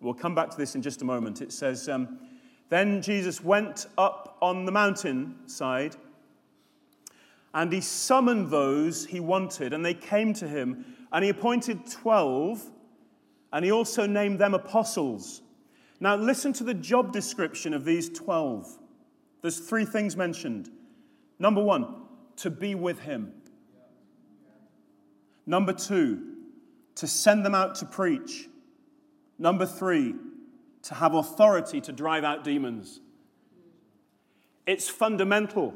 We'll 0.01 0.15
come 0.15 0.35
back 0.35 0.51
to 0.51 0.57
this 0.57 0.75
in 0.75 0.83
just 0.83 1.03
a 1.03 1.05
moment. 1.05 1.41
It 1.41 1.53
says, 1.53 1.89
um, 1.89 2.19
Then 2.69 3.01
Jesus 3.01 3.43
went 3.43 3.87
up 3.97 4.37
on 4.43 4.67
the 4.67 4.73
mountainside 4.73 5.97
and 7.57 7.73
he 7.73 7.81
summoned 7.81 8.51
those 8.51 9.07
he 9.07 9.19
wanted, 9.19 9.73
and 9.73 9.83
they 9.83 9.95
came 9.95 10.35
to 10.35 10.47
him. 10.47 10.85
And 11.11 11.25
he 11.25 11.31
appointed 11.31 11.91
12, 11.91 12.63
and 13.51 13.65
he 13.65 13.73
also 13.73 14.07
named 14.07 14.39
them 14.39 14.53
apostles. 14.53 15.41
Now, 15.99 16.17
listen 16.17 16.53
to 16.53 16.65
the 16.65 16.75
job 16.75 17.15
description 17.15 17.73
of 17.73 17.87
these 17.87 18.11
12. 18.11 18.79
There's 19.41 19.59
three 19.59 19.87
things 19.87 20.19
mentioned. 20.19 20.69
Number 21.39 21.63
one, 21.63 22.03
to 22.37 22.51
be 22.51 22.75
with 22.75 23.01
him. 23.01 23.33
Number 25.47 25.73
two, 25.73 26.35
to 26.97 27.07
send 27.07 27.43
them 27.43 27.55
out 27.55 27.77
to 27.77 27.87
preach. 27.87 28.51
Number 29.39 29.65
three, 29.65 30.15
to 30.83 30.95
have 30.95 31.15
authority 31.15 31.81
to 31.81 31.93
drive 31.93 32.23
out 32.23 32.45
demons. 32.45 33.01
It's 34.67 34.91
fundamental. 34.91 35.75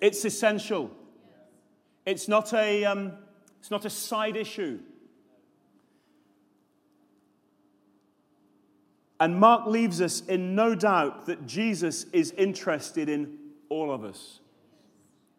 It's 0.00 0.24
essential. 0.24 0.90
It's 2.06 2.28
not 2.28 2.52
a, 2.54 2.84
um, 2.84 3.12
it's 3.58 3.70
not 3.70 3.84
a 3.84 3.90
side 3.90 4.36
issue. 4.36 4.80
And 9.20 9.38
Mark 9.38 9.66
leaves 9.66 10.00
us 10.00 10.22
in 10.26 10.54
no 10.54 10.74
doubt 10.74 11.26
that 11.26 11.46
Jesus 11.46 12.06
is 12.12 12.32
interested 12.32 13.10
in 13.10 13.36
all 13.68 13.92
of 13.92 14.02
us 14.02 14.40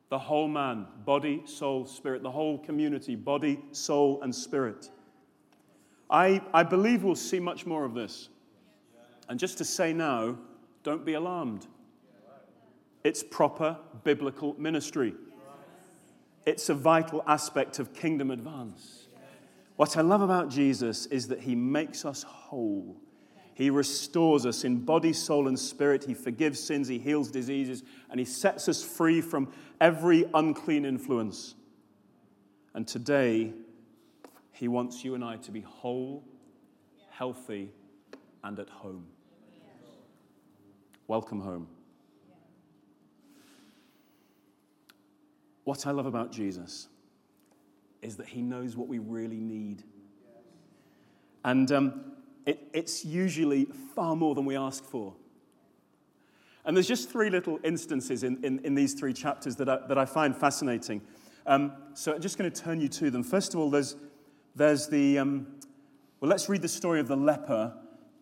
the 0.10 0.20
whole 0.20 0.50
man, 0.50 0.86
body, 1.06 1.41
soul, 1.46 1.86
spirit, 1.86 2.22
the 2.22 2.30
whole 2.30 2.58
community, 2.58 3.15
body, 3.15 3.62
soul, 3.72 4.22
and 4.24 4.36
spirit. 4.36 4.89
I, 6.10 6.41
I 6.53 6.63
believe 6.63 7.03
we'll 7.03 7.15
see 7.15 7.39
much 7.39 7.65
more 7.65 7.86
of 7.86 7.94
this. 7.94 8.27
And 9.30 9.39
just 9.39 9.58
to 9.60 9.63
say 9.63 9.94
now, 9.94 10.38
don't 10.84 11.06
be 11.06 11.13
alarmed. 11.13 11.65
It's 13.03 13.24
proper 13.24 13.77
biblical 14.03 14.55
ministry. 14.60 15.15
It's 16.46 16.70
a 16.70 16.74
vital 16.74 17.24
aspect 17.27 17.79
of 17.79 17.93
kingdom 17.93 18.31
advance. 18.31 19.08
What 19.75 19.98
I 19.98 20.01
love 20.01 20.22
about 20.22 20.50
Jesus 20.50 21.08
is 21.08 21.27
that 21.29 21.41
he 21.41 21.55
makes 21.55 22.05
us 22.05 22.24
whole. 22.24 22.98
He 23.53 23.70
restores 23.70 24.46
us 24.46 24.63
in 24.63 24.86
body, 24.86 25.13
soul, 25.13 25.48
and 25.48 25.58
spirit. 25.58 26.03
He 26.03 26.13
forgives 26.13 26.60
sins, 26.60 26.88
he 26.88 27.00
heals 27.00 27.29
diseases, 27.29 27.84
and 28.10 28.20
he 28.20 28.25
sets 28.25 28.70
us 28.70 28.84
free 28.84 29.22
from 29.22 29.51
every 29.79 30.25
unclean 30.34 30.86
influence. 30.86 31.55
And 32.74 32.88
today, 32.88 33.53
he 34.51 34.67
wants 34.67 35.03
you 35.03 35.15
and 35.15 35.24
I 35.24 35.38
to 35.38 35.51
be 35.51 35.62
whole, 35.62 36.24
healthy, 37.10 37.72
and 38.43 38.58
at 38.60 38.70
home. 38.70 39.08
Welcome 41.08 41.41
home. 41.41 41.67
What 45.72 45.88
I 45.88 45.92
love 45.92 46.06
about 46.06 46.34
Jesus 46.34 46.90
is 48.01 48.18
that 48.18 48.28
he 48.28 48.42
knows 48.42 48.75
what 48.75 48.90
we 48.90 49.00
really 49.00 49.40
need. 49.40 49.84
And 51.46 51.72
um, 51.72 52.12
it, 52.46 52.68
it's 52.74 53.06
usually 53.06 53.70
far 53.96 54.18
more 54.18 54.36
than 54.36 54.44
we 54.44 54.58
ask 54.58 54.84
for. 54.84 55.13
And 56.66 56.75
there's 56.75 56.90
just 56.90 57.10
three 57.10 57.30
little 57.30 57.58
instances 57.63 58.24
in, 58.24 58.44
in, 58.44 58.60
in 58.66 58.75
these 58.75 58.96
three 58.96 59.13
chapters 59.13 59.56
that 59.56 59.70
I, 59.70 59.78
that 59.88 59.98
I 59.98 60.04
find 60.04 60.36
fascinating. 60.36 61.01
Um, 61.48 61.72
so 61.94 62.16
I'm 62.16 62.22
just 62.22 62.38
going 62.38 62.51
to 62.51 62.62
turn 62.62 62.82
you 62.82 62.90
to 62.90 63.10
them. 63.10 63.24
First 63.24 63.54
of 63.54 63.62
all, 63.62 63.70
there's, 63.70 63.96
there's 64.58 64.90
the, 64.90 65.20
um, 65.20 65.48
well, 66.20 66.28
let's 66.28 66.50
read 66.50 66.63
the 66.63 66.68
story 66.68 67.00
of 67.00 67.08
the 67.08 67.16
leper 67.16 67.74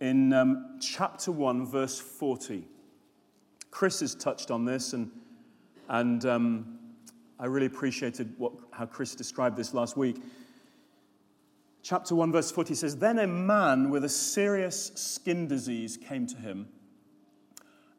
in 0.01 0.33
um, 0.33 0.77
chapter 0.79 1.31
1, 1.31 1.65
verse 1.65 1.99
40. 1.99 2.67
Chris 3.71 4.01
has 4.01 4.13
touched 4.13 4.51
on 4.51 4.65
this, 4.65 4.93
and, 4.93 5.09
and 5.87 6.27
um, 6.27 6.78
I 7.39 7.45
really 7.45 7.67
appreciated 7.67 8.33
what, 8.37 8.53
how 8.71 8.85
Chris 8.85 9.15
described 9.15 9.55
this 9.55 9.73
last 9.73 9.95
week. 9.95 10.21
chapter 11.81 12.13
1, 12.13 12.33
verse 12.33 12.51
40 12.51 12.75
says, 12.75 12.97
Then 12.97 13.19
a 13.19 13.27
man 13.27 13.89
with 13.89 14.03
a 14.03 14.09
serious 14.09 14.91
skin 14.95 15.47
disease 15.47 15.95
came 15.95 16.27
to 16.27 16.37
him, 16.37 16.67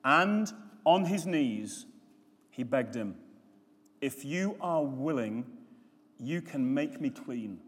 and 0.04 0.52
on 0.84 1.06
his 1.06 1.24
knees 1.24 1.86
he 2.50 2.64
begged 2.64 2.94
him, 2.94 3.16
If 4.02 4.26
you 4.26 4.56
are 4.60 4.84
willing, 4.84 5.46
you 6.18 6.42
can 6.42 6.74
make 6.74 7.00
me 7.00 7.08
clean. 7.08 7.60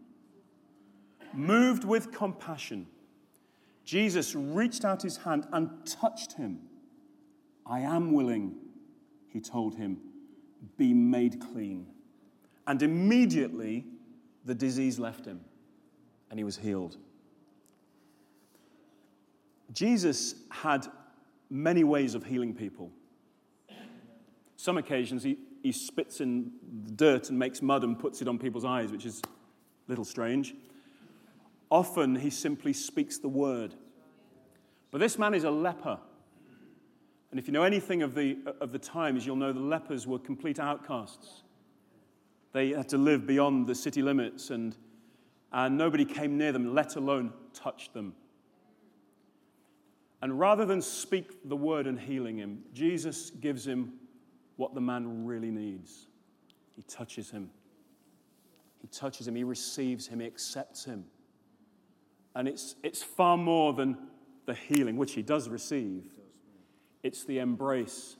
Moved 1.33 1.83
with 1.83 2.11
compassion, 2.11 2.85
Jesus 3.83 4.35
reached 4.35 4.85
out 4.85 5.01
his 5.01 5.17
hand 5.17 5.47
and 5.51 5.69
touched 5.87 6.33
him. 6.33 6.59
I 7.65 7.79
am 7.79 8.11
willing, 8.11 8.55
he 9.27 9.41
told 9.41 9.75
him, 9.75 9.97
be 10.77 10.93
made 10.93 11.39
clean. 11.39 11.87
And 12.67 12.81
immediately 12.81 13.85
the 14.45 14.55
disease 14.55 14.99
left 14.99 15.25
him 15.25 15.41
and 16.29 16.39
he 16.39 16.43
was 16.43 16.57
healed. 16.57 16.97
Jesus 19.73 20.35
had 20.49 20.87
many 21.49 21.83
ways 21.83 22.15
of 22.15 22.25
healing 22.25 22.53
people. 22.53 22.91
Some 24.55 24.77
occasions 24.77 25.23
he, 25.23 25.37
he 25.61 25.71
spits 25.71 26.21
in 26.21 26.51
dirt 26.95 27.29
and 27.29 27.37
makes 27.37 27.61
mud 27.61 27.83
and 27.83 27.97
puts 27.97 28.21
it 28.21 28.27
on 28.27 28.37
people's 28.37 28.65
eyes, 28.65 28.91
which 28.91 29.05
is 29.05 29.21
a 29.25 29.91
little 29.91 30.05
strange. 30.05 30.55
Often 31.69 32.17
he 32.17 32.29
simply 32.29 32.73
speaks 32.73 33.17
the 33.17 33.27
word. 33.27 33.73
But 34.91 34.99
this 34.99 35.17
man 35.17 35.33
is 35.33 35.43
a 35.43 35.51
leper. 35.51 35.99
And 37.33 37.39
if 37.39 37.47
you 37.47 37.51
know 37.51 37.63
anything 37.63 38.03
of 38.03 38.13
the, 38.13 38.37
of 38.61 38.71
the 38.71 38.77
times, 38.77 39.25
you'll 39.25 39.37
know 39.37 39.51
the 39.51 39.59
lepers 39.59 40.05
were 40.05 40.19
complete 40.19 40.59
outcasts. 40.59 41.41
They 42.51 42.69
had 42.69 42.87
to 42.89 42.97
live 42.99 43.25
beyond 43.25 43.65
the 43.65 43.73
city 43.73 44.03
limits, 44.03 44.51
and, 44.51 44.77
and 45.51 45.75
nobody 45.75 46.05
came 46.05 46.37
near 46.37 46.51
them, 46.51 46.75
let 46.75 46.95
alone 46.95 47.33
touch 47.51 47.91
them. 47.91 48.13
And 50.21 50.39
rather 50.39 50.63
than 50.63 50.79
speak 50.79 51.49
the 51.49 51.55
word 51.55 51.87
and 51.87 51.99
healing 51.99 52.37
him, 52.37 52.61
Jesus 52.71 53.31
gives 53.31 53.65
him 53.65 53.93
what 54.57 54.75
the 54.75 54.81
man 54.81 55.25
really 55.25 55.49
needs. 55.49 56.05
He 56.75 56.83
touches 56.83 57.31
him. 57.31 57.49
He 58.79 58.87
touches 58.89 59.27
him. 59.27 59.33
He 59.33 59.43
receives 59.43 60.05
him. 60.05 60.19
He 60.19 60.27
accepts 60.27 60.85
him. 60.85 61.05
And 62.35 62.47
it's, 62.47 62.75
it's 62.83 63.01
far 63.01 63.37
more 63.37 63.73
than 63.73 63.97
the 64.45 64.53
healing, 64.53 64.97
which 64.97 65.13
he 65.13 65.23
does 65.23 65.49
receive. 65.49 66.11
It's 67.03 67.25
the 67.25 67.39
embrace, 67.39 68.15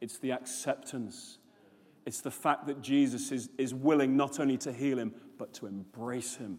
it's 0.00 0.18
the 0.18 0.32
acceptance, 0.32 1.38
it's 2.04 2.20
the 2.20 2.30
fact 2.30 2.66
that 2.66 2.82
Jesus 2.82 3.32
is, 3.32 3.48
is 3.58 3.72
willing 3.72 4.16
not 4.16 4.40
only 4.40 4.56
to 4.58 4.72
heal 4.72 4.98
him, 4.98 5.14
but 5.38 5.54
to 5.54 5.66
embrace 5.66 6.36
him 6.36 6.58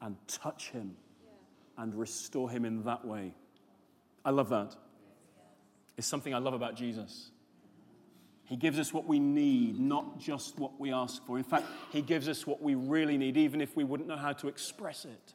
and 0.00 0.16
touch 0.26 0.70
him 0.70 0.96
and 1.76 1.94
restore 1.94 2.50
him 2.50 2.64
in 2.64 2.82
that 2.82 3.04
way. 3.04 3.34
I 4.24 4.30
love 4.30 4.50
that. 4.50 4.76
It's 5.96 6.06
something 6.06 6.34
I 6.34 6.38
love 6.38 6.54
about 6.54 6.76
Jesus. 6.76 7.30
He 8.44 8.56
gives 8.56 8.78
us 8.78 8.94
what 8.94 9.06
we 9.06 9.18
need, 9.18 9.78
not 9.78 10.18
just 10.18 10.58
what 10.58 10.80
we 10.80 10.92
ask 10.92 11.24
for. 11.26 11.36
In 11.36 11.44
fact, 11.44 11.66
He 11.92 12.00
gives 12.00 12.28
us 12.28 12.46
what 12.46 12.62
we 12.62 12.74
really 12.74 13.18
need, 13.18 13.36
even 13.36 13.60
if 13.60 13.76
we 13.76 13.84
wouldn't 13.84 14.08
know 14.08 14.16
how 14.16 14.32
to 14.32 14.48
express 14.48 15.04
it. 15.04 15.34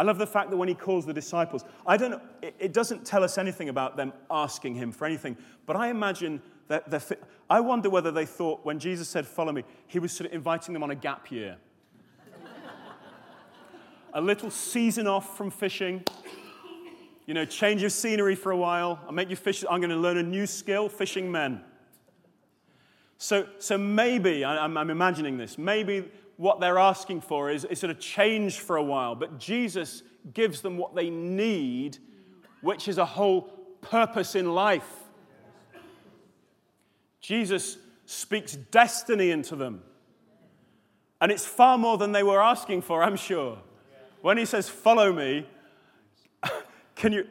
I 0.00 0.02
love 0.02 0.16
the 0.16 0.26
fact 0.26 0.48
that 0.48 0.56
when 0.56 0.66
he 0.66 0.74
calls 0.74 1.04
the 1.04 1.12
disciples, 1.12 1.62
I 1.86 1.98
don't 1.98 2.22
it, 2.40 2.54
it 2.58 2.72
doesn't 2.72 3.04
tell 3.04 3.22
us 3.22 3.36
anything 3.36 3.68
about 3.68 3.98
them 3.98 4.14
asking 4.30 4.74
him 4.74 4.92
for 4.92 5.04
anything, 5.04 5.36
but 5.66 5.76
I 5.76 5.90
imagine 5.90 6.40
that, 6.68 6.90
they're, 6.90 7.02
I 7.50 7.60
wonder 7.60 7.90
whether 7.90 8.10
they 8.10 8.24
thought 8.24 8.64
when 8.64 8.78
Jesus 8.78 9.10
said, 9.10 9.26
Follow 9.26 9.52
me, 9.52 9.62
he 9.88 9.98
was 9.98 10.12
sort 10.12 10.30
of 10.30 10.32
inviting 10.32 10.72
them 10.72 10.82
on 10.82 10.90
a 10.90 10.94
gap 10.94 11.30
year. 11.30 11.58
a 14.14 14.22
little 14.22 14.50
season 14.50 15.06
off 15.06 15.36
from 15.36 15.50
fishing, 15.50 16.02
you 17.26 17.34
know, 17.34 17.44
change 17.44 17.82
of 17.82 17.92
scenery 17.92 18.36
for 18.36 18.52
a 18.52 18.56
while. 18.56 19.00
I'll 19.04 19.12
make 19.12 19.28
you 19.28 19.36
fish. 19.36 19.66
I'm 19.68 19.80
going 19.80 19.90
to 19.90 19.96
learn 19.96 20.16
a 20.16 20.22
new 20.22 20.46
skill, 20.46 20.88
fishing 20.88 21.30
men. 21.30 21.60
So, 23.18 23.46
so 23.58 23.76
maybe, 23.76 24.46
I'm, 24.46 24.78
I'm 24.78 24.88
imagining 24.88 25.36
this, 25.36 25.58
maybe 25.58 26.10
what 26.40 26.58
they're 26.58 26.78
asking 26.78 27.20
for 27.20 27.50
is, 27.50 27.66
is 27.66 27.78
sort 27.78 27.90
of 27.90 28.00
change 28.00 28.60
for 28.60 28.76
a 28.76 28.82
while, 28.82 29.14
but 29.14 29.38
Jesus 29.38 30.02
gives 30.32 30.62
them 30.62 30.78
what 30.78 30.94
they 30.94 31.10
need, 31.10 31.98
which 32.62 32.88
is 32.88 32.96
a 32.96 33.04
whole 33.04 33.42
purpose 33.82 34.34
in 34.34 34.54
life. 34.54 34.90
Jesus 37.20 37.76
speaks 38.06 38.56
destiny 38.56 39.30
into 39.30 39.54
them. 39.54 39.82
And 41.20 41.30
it's 41.30 41.44
far 41.44 41.76
more 41.76 41.98
than 41.98 42.12
they 42.12 42.22
were 42.22 42.40
asking 42.40 42.80
for, 42.80 43.02
I'm 43.02 43.16
sure. 43.16 43.58
When 44.22 44.38
he 44.38 44.46
says, 44.46 44.66
Follow 44.66 45.12
me, 45.12 45.46
can 46.94 47.12
you, 47.12 47.26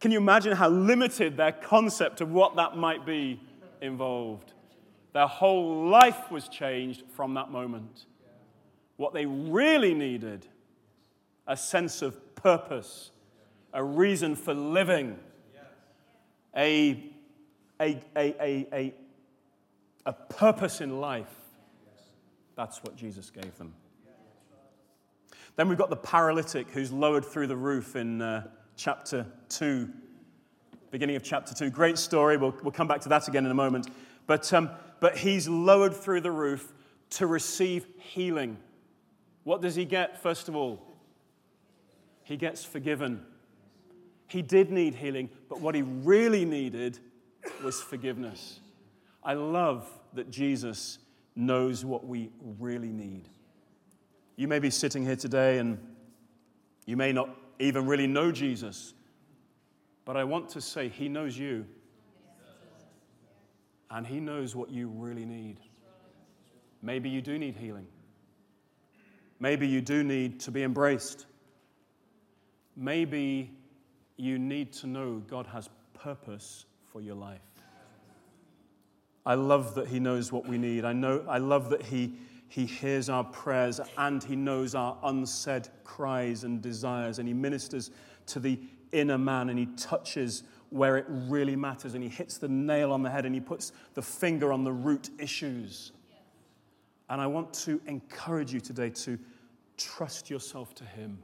can 0.00 0.10
you 0.10 0.18
imagine 0.18 0.54
how 0.54 0.68
limited 0.68 1.38
their 1.38 1.52
concept 1.52 2.20
of 2.20 2.30
what 2.30 2.56
that 2.56 2.76
might 2.76 3.06
be 3.06 3.40
involved? 3.80 4.52
Their 5.14 5.28
whole 5.28 5.88
life 5.88 6.30
was 6.30 6.46
changed 6.46 7.04
from 7.16 7.32
that 7.34 7.50
moment. 7.50 8.04
What 9.00 9.14
they 9.14 9.24
really 9.24 9.94
needed 9.94 10.46
a 11.46 11.56
sense 11.56 12.02
of 12.02 12.34
purpose, 12.34 13.12
a 13.72 13.82
reason 13.82 14.36
for 14.36 14.52
living, 14.52 15.18
a, 16.54 17.02
a, 17.80 17.98
a, 18.14 18.66
a, 18.70 18.94
a, 20.04 20.12
purpose 20.12 20.82
in 20.82 21.00
life. 21.00 21.34
That's 22.56 22.82
what 22.82 22.94
Jesus 22.94 23.30
gave 23.30 23.56
them. 23.56 23.72
Then 25.56 25.70
we've 25.70 25.78
got 25.78 25.88
the 25.88 25.96
paralytic 25.96 26.68
who's 26.68 26.92
lowered 26.92 27.24
through 27.24 27.46
the 27.46 27.56
roof 27.56 27.96
in 27.96 28.20
uh, 28.20 28.48
chapter 28.76 29.24
2, 29.48 29.88
beginning 30.90 31.16
of 31.16 31.22
chapter 31.22 31.54
2. 31.54 31.70
Great 31.70 31.96
story. 31.96 32.36
We'll, 32.36 32.54
we'll 32.62 32.70
come 32.70 32.86
back 32.86 33.00
to 33.00 33.08
that 33.08 33.28
again 33.28 33.46
in 33.46 33.50
a 33.50 33.54
moment. 33.54 33.88
But, 34.26 34.52
um, 34.52 34.68
but 35.00 35.16
he's 35.16 35.48
lowered 35.48 35.94
through 35.94 36.20
the 36.20 36.30
roof 36.30 36.74
to 37.12 37.26
receive 37.26 37.86
healing. 37.96 38.58
What 39.44 39.62
does 39.62 39.74
he 39.74 39.84
get, 39.84 40.22
first 40.22 40.48
of 40.48 40.56
all? 40.56 40.80
He 42.22 42.36
gets 42.36 42.64
forgiven. 42.64 43.24
He 44.28 44.42
did 44.42 44.70
need 44.70 44.94
healing, 44.94 45.30
but 45.48 45.60
what 45.60 45.74
he 45.74 45.82
really 45.82 46.44
needed 46.44 46.98
was 47.64 47.80
forgiveness. 47.80 48.60
I 49.24 49.34
love 49.34 49.88
that 50.14 50.30
Jesus 50.30 50.98
knows 51.34 51.84
what 51.84 52.06
we 52.06 52.30
really 52.58 52.92
need. 52.92 53.28
You 54.36 54.48
may 54.48 54.58
be 54.58 54.70
sitting 54.70 55.04
here 55.04 55.16
today 55.16 55.58
and 55.58 55.78
you 56.86 56.96
may 56.96 57.12
not 57.12 57.30
even 57.58 57.86
really 57.86 58.06
know 58.06 58.32
Jesus, 58.32 58.94
but 60.04 60.16
I 60.16 60.24
want 60.24 60.48
to 60.50 60.60
say 60.60 60.88
he 60.88 61.08
knows 61.08 61.36
you. 61.36 61.66
And 63.90 64.06
he 64.06 64.20
knows 64.20 64.54
what 64.54 64.70
you 64.70 64.88
really 64.88 65.24
need. 65.24 65.58
Maybe 66.80 67.08
you 67.10 67.20
do 67.20 67.38
need 67.38 67.56
healing. 67.56 67.86
Maybe 69.40 69.66
you 69.66 69.80
do 69.80 70.04
need 70.04 70.38
to 70.40 70.50
be 70.50 70.62
embraced. 70.62 71.26
Maybe 72.76 73.50
you 74.16 74.38
need 74.38 74.72
to 74.74 74.86
know 74.86 75.22
God 75.26 75.46
has 75.46 75.70
purpose 75.94 76.66
for 76.92 77.00
your 77.00 77.14
life. 77.14 77.40
I 79.24 79.34
love 79.34 79.74
that 79.74 79.88
He 79.88 79.98
knows 79.98 80.30
what 80.30 80.46
we 80.46 80.58
need. 80.58 80.84
I, 80.84 80.92
know, 80.92 81.24
I 81.28 81.38
love 81.38 81.70
that 81.70 81.82
he, 81.82 82.14
he 82.48 82.66
hears 82.66 83.08
our 83.08 83.24
prayers 83.24 83.80
and 83.96 84.22
He 84.22 84.36
knows 84.36 84.74
our 84.74 84.96
unsaid 85.02 85.68
cries 85.84 86.44
and 86.44 86.60
desires, 86.60 87.18
and 87.18 87.26
He 87.26 87.34
ministers 87.34 87.90
to 88.26 88.40
the 88.40 88.58
inner 88.92 89.18
man 89.18 89.48
and 89.48 89.58
He 89.58 89.66
touches 89.76 90.42
where 90.70 90.96
it 90.96 91.06
really 91.08 91.56
matters 91.56 91.94
and 91.94 92.02
He 92.02 92.10
hits 92.10 92.38
the 92.38 92.48
nail 92.48 92.92
on 92.92 93.02
the 93.02 93.10
head 93.10 93.24
and 93.24 93.34
He 93.34 93.40
puts 93.40 93.72
the 93.94 94.02
finger 94.02 94.52
on 94.52 94.64
the 94.64 94.72
root 94.72 95.10
issues. 95.18 95.92
And 97.10 97.20
I 97.20 97.26
want 97.26 97.52
to 97.54 97.80
encourage 97.86 98.54
you 98.54 98.60
today 98.60 98.88
to 98.90 99.18
trust 99.76 100.30
yourself 100.30 100.74
to 100.76 100.84
Him 100.84 101.18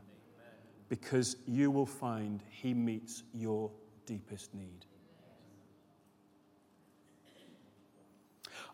because 0.89 1.37
you 1.47 1.71
will 1.71 1.87
find 1.87 2.43
He 2.51 2.75
meets 2.75 3.23
your 3.33 3.71
deepest 4.05 4.53
need. 4.53 4.85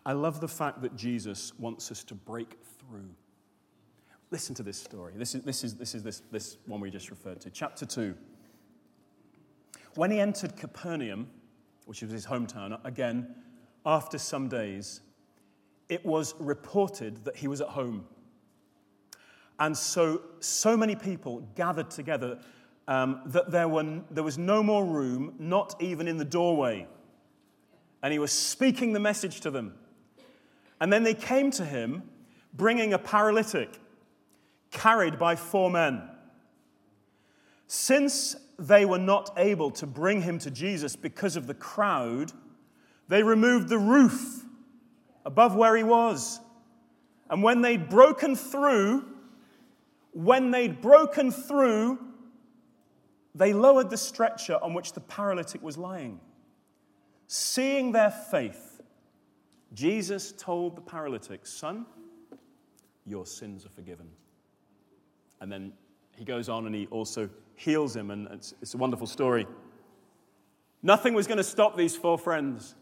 I 0.05 0.12
love 0.14 0.40
the 0.40 0.48
fact 0.48 0.83
that 0.83 0.96
Jesus 0.96 1.53
wants 1.59 1.92
us 1.92 2.03
to 2.05 2.14
break 2.14 2.57
through. 2.79 3.11
Listen 4.31 4.55
to 4.57 4.62
this 4.62 4.79
story. 4.79 5.12
This 5.14 5.35
is, 5.35 5.42
this 5.42 5.62
is, 5.62 5.77
this, 5.77 5.94
is 5.94 6.03
this, 6.03 6.22
this 6.33 6.57
one 6.66 6.81
we 6.81 6.90
just 6.90 7.11
referred 7.11 7.40
to. 7.42 7.51
Chapter 7.51 7.85
2. 7.85 8.16
When 9.94 10.11
he 10.11 10.18
entered 10.18 10.57
Capernaum, 10.57 11.29
which 11.85 12.03
was 12.03 12.11
his 12.11 12.27
hometown, 12.27 12.83
again, 12.85 13.35
after 13.85 14.16
some 14.16 14.48
days, 14.48 15.03
it 15.92 16.07
was 16.07 16.35
reported 16.38 17.22
that 17.26 17.37
he 17.37 17.46
was 17.46 17.61
at 17.61 17.68
home. 17.68 18.07
And 19.61 19.76
so, 19.76 20.22
so 20.40 20.74
many 20.74 20.96
people 20.96 21.46
gathered 21.55 21.90
together 21.90 22.38
um, 22.88 23.20
that 23.26 23.50
there, 23.50 23.68
were, 23.68 24.00
there 24.11 24.24
was 24.24 24.38
no 24.38 24.62
more 24.62 24.87
room, 24.87 25.35
not 25.38 25.76
even 25.83 26.09
in 26.09 26.16
the 26.16 26.24
doorway. 26.24 26.87
And 28.02 28.11
he 28.11 28.18
was 28.18 28.33
speaking 28.33 28.94
the 28.94 29.00
message 29.00 29.40
to 29.40 29.50
them. 29.50 29.74
And 30.81 30.90
then 30.90 31.02
they 31.02 31.12
came 31.12 31.50
to 31.52 31.64
him 31.64 32.05
bringing 32.55 32.94
a 32.94 32.98
paralytic 32.98 33.78
carried 34.70 35.18
by 35.18 35.37
four 35.37 35.70
men. 35.70 36.09
Since 37.66 38.35
they 38.59 38.87
were 38.87 38.98
not 38.98 39.31
able 39.37 39.70
to 39.72 39.87
bring 39.87 40.22
him 40.22 40.38
to 40.38 40.50
Jesus 40.50 40.96
because 40.96 41.37
of 41.37 41.46
the 41.46 41.55
crowd, 41.55 42.33
they 43.09 43.22
removed 43.22 43.68
the 43.68 43.78
roof 43.78 44.46
above 45.24 45.54
where 45.54 45.76
he 45.76 45.82
was. 45.82 46.40
And 47.30 47.42
when 47.42 47.62
they'd 47.62 47.88
broken 47.88 48.37
through, 48.37 49.04
when 50.12 50.50
they'd 50.50 50.80
broken 50.80 51.30
through, 51.30 51.98
they 53.35 53.52
lowered 53.52 53.90
the 53.90 53.96
stretcher 53.96 54.58
on 54.62 54.74
which 54.74 54.92
the 54.92 55.00
paralytic 55.00 55.62
was 55.62 55.78
lying. 55.78 56.20
Seeing 57.26 57.92
their 57.92 58.11
faith, 58.11 58.80
Jesus 59.72 60.32
told 60.32 60.76
the 60.76 60.82
paralytic, 60.82 61.46
Son, 61.46 61.87
your 63.06 63.24
sins 63.24 63.64
are 63.64 63.70
forgiven. 63.70 64.08
And 65.40 65.50
then 65.50 65.72
he 66.14 66.24
goes 66.24 66.48
on 66.48 66.66
and 66.66 66.74
he 66.74 66.87
also 66.88 67.30
heals 67.56 67.96
him, 67.96 68.11
and 68.11 68.28
it's, 68.28 68.54
it's 68.61 68.74
a 68.74 68.76
wonderful 68.76 69.06
story. 69.06 69.46
Nothing 70.82 71.14
was 71.14 71.26
going 71.26 71.38
to 71.38 71.44
stop 71.44 71.76
these 71.76 71.96
four 71.96 72.18
friends. 72.18 72.74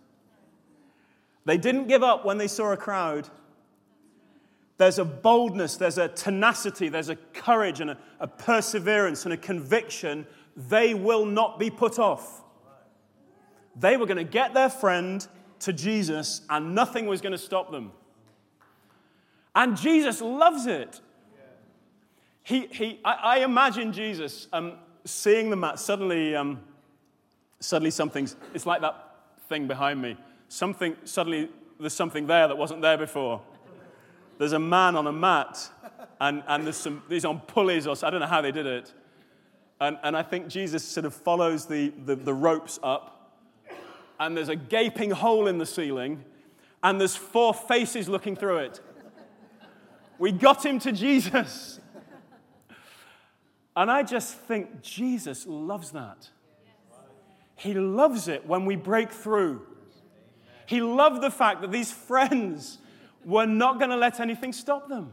They 1.44 1.56
didn't 1.56 1.88
give 1.88 2.02
up 2.02 2.24
when 2.24 2.38
they 2.38 2.48
saw 2.48 2.72
a 2.72 2.76
crowd. 2.76 3.28
There's 4.76 4.98
a 4.98 5.04
boldness, 5.04 5.76
there's 5.76 5.98
a 5.98 6.08
tenacity, 6.08 6.88
there's 6.88 7.10
a 7.10 7.16
courage 7.16 7.80
and 7.80 7.90
a, 7.90 7.98
a 8.18 8.26
perseverance 8.26 9.24
and 9.24 9.34
a 9.34 9.36
conviction. 9.36 10.26
They 10.56 10.94
will 10.94 11.26
not 11.26 11.58
be 11.58 11.70
put 11.70 11.98
off. 11.98 12.42
They 13.76 13.96
were 13.96 14.06
going 14.06 14.16
to 14.16 14.24
get 14.24 14.54
their 14.54 14.70
friend 14.70 15.26
to 15.60 15.72
Jesus, 15.72 16.40
and 16.48 16.74
nothing 16.74 17.06
was 17.06 17.20
going 17.20 17.32
to 17.32 17.38
stop 17.38 17.70
them. 17.70 17.92
And 19.54 19.76
Jesus 19.76 20.20
loves 20.20 20.66
it. 20.66 21.00
He, 22.42 22.66
he, 22.66 23.00
I, 23.04 23.12
I 23.12 23.38
imagine 23.44 23.92
Jesus 23.92 24.48
um, 24.52 24.74
seeing 25.04 25.50
the 25.50 25.56
mat. 25.56 25.78
Suddenly, 25.78 26.34
um, 26.34 26.60
suddenly 27.60 27.90
something's, 27.90 28.36
it's 28.54 28.66
like 28.66 28.80
that 28.80 29.16
thing 29.48 29.66
behind 29.66 30.00
me. 30.00 30.16
Something, 30.50 30.96
suddenly 31.04 31.48
there's 31.78 31.94
something 31.94 32.26
there 32.26 32.48
that 32.48 32.58
wasn't 32.58 32.82
there 32.82 32.98
before. 32.98 33.40
There's 34.36 34.52
a 34.52 34.58
man 34.58 34.96
on 34.96 35.06
a 35.06 35.12
mat, 35.12 35.70
and, 36.20 36.42
and 36.48 36.64
there's 36.64 36.76
some, 36.76 37.04
these 37.08 37.24
on 37.24 37.38
pulleys, 37.42 37.86
or 37.86 37.94
I 38.02 38.10
don't 38.10 38.18
know 38.18 38.26
how 38.26 38.40
they 38.40 38.50
did 38.50 38.66
it. 38.66 38.92
And, 39.80 39.96
and 40.02 40.16
I 40.16 40.24
think 40.24 40.48
Jesus 40.48 40.82
sort 40.82 41.06
of 41.06 41.14
follows 41.14 41.66
the, 41.66 41.92
the, 42.04 42.16
the 42.16 42.34
ropes 42.34 42.80
up, 42.82 43.32
and 44.18 44.36
there's 44.36 44.48
a 44.48 44.56
gaping 44.56 45.12
hole 45.12 45.46
in 45.46 45.58
the 45.58 45.66
ceiling, 45.66 46.24
and 46.82 47.00
there's 47.00 47.14
four 47.14 47.54
faces 47.54 48.08
looking 48.08 48.34
through 48.34 48.58
it. 48.58 48.80
We 50.18 50.32
got 50.32 50.66
him 50.66 50.80
to 50.80 50.90
Jesus. 50.90 51.78
And 53.76 53.88
I 53.88 54.02
just 54.02 54.34
think 54.34 54.82
Jesus 54.82 55.46
loves 55.46 55.92
that. 55.92 56.28
He 57.54 57.72
loves 57.74 58.26
it 58.26 58.44
when 58.46 58.64
we 58.64 58.74
break 58.74 59.12
through. 59.12 59.64
He 60.70 60.80
loved 60.80 61.20
the 61.20 61.32
fact 61.32 61.62
that 61.62 61.72
these 61.72 61.90
friends 61.90 62.78
were 63.24 63.44
not 63.44 63.80
going 63.80 63.90
to 63.90 63.96
let 63.96 64.20
anything 64.20 64.52
stop 64.52 64.88
them. 64.88 65.12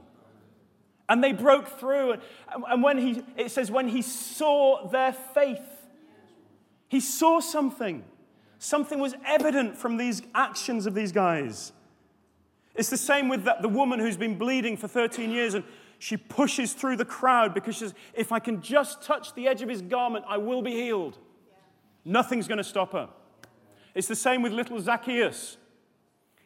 And 1.10 1.24
they 1.24 1.32
broke 1.32 1.80
through. 1.80 2.18
And 2.70 2.84
when 2.84 3.00
he, 3.00 3.24
it 3.36 3.50
says, 3.50 3.72
when 3.72 3.88
he 3.88 4.04
saw 4.04 4.88
their 4.88 5.14
faith, 5.14 5.68
he 6.90 7.00
saw 7.00 7.40
something. 7.40 8.04
Something 8.60 9.00
was 9.00 9.16
evident 9.26 9.76
from 9.76 9.98
these 9.98 10.22
actions 10.36 10.86
of 10.86 10.94
these 10.94 11.12
guys. 11.12 11.72
It's 12.76 12.92
the 12.92 12.96
same 12.96 13.28
with 13.28 13.46
that, 13.46 13.64
the 13.64 13.68
woman 13.68 13.98
who's 13.98 14.16
been 14.16 14.38
bleeding 14.38 14.78
for 14.78 14.88
13 14.88 15.32
years 15.32 15.56
and 15.56 15.64
she 15.98 16.18
pushes 16.18 16.74
through 16.74 16.98
the 16.98 17.06
crowd 17.06 17.56
because 17.56 17.74
she 17.74 17.86
says, 17.86 17.96
If 18.14 18.32
I 18.32 18.38
can 18.38 18.62
just 18.62 19.02
touch 19.02 19.34
the 19.34 19.48
edge 19.48 19.64
of 19.64 19.70
his 19.70 19.82
garment, 19.82 20.24
I 20.30 20.38
will 20.38 20.62
be 20.62 20.74
healed. 20.74 21.18
Yeah. 21.50 21.56
Nothing's 22.06 22.48
going 22.48 22.60
to 22.60 22.64
stop 22.64 22.94
her. 22.94 23.10
It's 23.98 24.08
the 24.08 24.16
same 24.16 24.44
with 24.44 24.54
little 24.54 24.80
Zacchaeus 24.80 25.58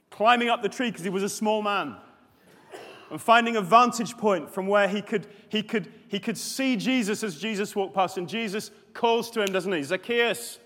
climbing 0.10 0.48
up 0.48 0.64
the 0.64 0.70
tree 0.70 0.90
because 0.90 1.04
he 1.04 1.10
was 1.10 1.22
a 1.22 1.28
small 1.28 1.62
man 1.62 1.98
and 3.10 3.22
finding 3.22 3.58
a 3.58 3.62
vantage 3.62 4.16
point 4.16 4.50
from 4.50 4.68
where 4.68 4.88
he 4.88 5.02
could, 5.02 5.28
he, 5.50 5.62
could, 5.62 5.92
he 6.08 6.18
could 6.18 6.38
see 6.38 6.78
Jesus 6.78 7.26
as 7.26 7.38
Jesus 7.38 7.76
walked 7.76 7.94
past. 7.94 8.18
And 8.18 8.30
Jesus 8.30 8.72
calls 8.94 9.30
to 9.32 9.42
him, 9.42 9.52
doesn't 9.52 9.74
he? 9.74 9.84
Zacchaeus, 9.84 10.60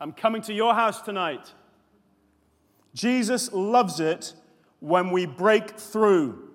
I'm 0.00 0.12
coming 0.12 0.40
to 0.42 0.54
your 0.54 0.72
house 0.72 1.02
tonight. 1.02 1.52
Jesus 2.94 3.52
loves 3.52 4.00
it 4.00 4.32
when 4.80 5.10
we 5.10 5.26
break 5.26 5.78
through. 5.78 6.48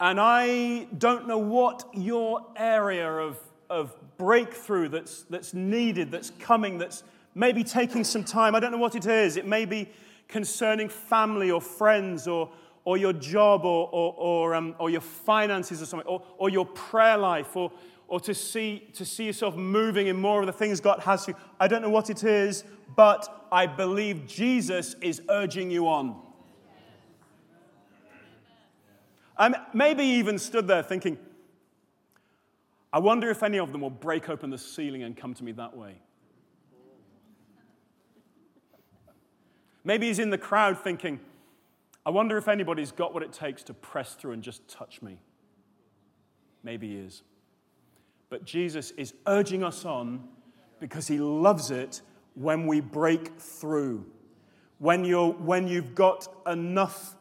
And 0.00 0.18
I 0.18 0.88
don't 0.98 1.28
know 1.28 1.38
what 1.38 1.84
your 1.94 2.44
area 2.56 3.08
of, 3.08 3.38
of 3.70 3.94
breakthrough 4.16 4.88
that's, 4.88 5.22
that's 5.30 5.54
needed, 5.54 6.10
that's 6.10 6.32
coming, 6.40 6.78
that's 6.78 7.04
maybe 7.38 7.62
taking 7.62 8.02
some 8.02 8.24
time. 8.24 8.56
I 8.56 8.60
don't 8.60 8.72
know 8.72 8.78
what 8.78 8.96
it 8.96 9.06
is. 9.06 9.36
It 9.36 9.46
may 9.46 9.64
be 9.64 9.88
concerning 10.26 10.88
family 10.88 11.52
or 11.52 11.60
friends 11.60 12.26
or, 12.26 12.50
or 12.84 12.96
your 12.96 13.12
job 13.12 13.64
or, 13.64 13.88
or, 13.92 14.14
or, 14.18 14.54
um, 14.56 14.74
or 14.78 14.90
your 14.90 15.00
finances 15.00 15.80
or 15.80 15.86
something, 15.86 16.08
or, 16.08 16.20
or 16.36 16.50
your 16.50 16.66
prayer 16.66 17.16
life, 17.16 17.56
or, 17.56 17.70
or 18.08 18.18
to, 18.18 18.34
see, 18.34 18.88
to 18.94 19.04
see 19.04 19.24
yourself 19.24 19.54
moving 19.54 20.08
in 20.08 20.16
more 20.16 20.40
of 20.40 20.46
the 20.46 20.52
things 20.52 20.80
God 20.80 20.98
has 21.00 21.24
for 21.26 21.30
you. 21.30 21.36
I 21.60 21.68
don't 21.68 21.80
know 21.80 21.90
what 21.90 22.10
it 22.10 22.24
is, 22.24 22.64
but 22.96 23.46
I 23.52 23.66
believe 23.66 24.26
Jesus 24.26 24.96
is 25.00 25.22
urging 25.30 25.70
you 25.70 25.86
on. 25.86 26.20
I 29.38 29.54
maybe 29.72 30.02
even 30.02 30.40
stood 30.40 30.66
there 30.66 30.82
thinking, 30.82 31.16
I 32.92 32.98
wonder 32.98 33.30
if 33.30 33.44
any 33.44 33.58
of 33.58 33.70
them 33.70 33.82
will 33.82 33.90
break 33.90 34.28
open 34.28 34.50
the 34.50 34.58
ceiling 34.58 35.04
and 35.04 35.16
come 35.16 35.34
to 35.34 35.44
me 35.44 35.52
that 35.52 35.76
way. 35.76 36.00
Maybe 39.84 40.06
he's 40.08 40.18
in 40.18 40.30
the 40.30 40.38
crowd 40.38 40.78
thinking, 40.78 41.20
I 42.04 42.10
wonder 42.10 42.36
if 42.36 42.48
anybody's 42.48 42.92
got 42.92 43.12
what 43.14 43.22
it 43.22 43.32
takes 43.32 43.62
to 43.64 43.74
press 43.74 44.14
through 44.14 44.32
and 44.32 44.42
just 44.42 44.66
touch 44.68 45.02
me. 45.02 45.18
Maybe 46.62 46.88
he 46.88 46.96
is. 46.96 47.22
But 48.30 48.44
Jesus 48.44 48.90
is 48.92 49.14
urging 49.26 49.62
us 49.62 49.84
on 49.84 50.28
because 50.80 51.06
he 51.06 51.18
loves 51.18 51.70
it 51.70 52.02
when 52.34 52.66
we 52.66 52.80
break 52.80 53.38
through. 53.38 54.06
When, 54.78 55.04
you're, 55.04 55.32
when 55.32 55.66
you've 55.66 55.94
got 55.94 56.28
enough 56.46 57.14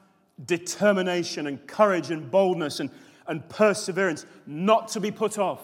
determination 0.45 1.47
and 1.47 1.65
courage 1.65 2.11
and 2.11 2.29
boldness 2.29 2.79
and, 2.79 2.89
and 3.27 3.47
perseverance 3.49 4.25
not 4.45 4.89
to 4.89 4.99
be 4.99 5.11
put 5.11 5.39
off, 5.39 5.61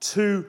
to 0.00 0.46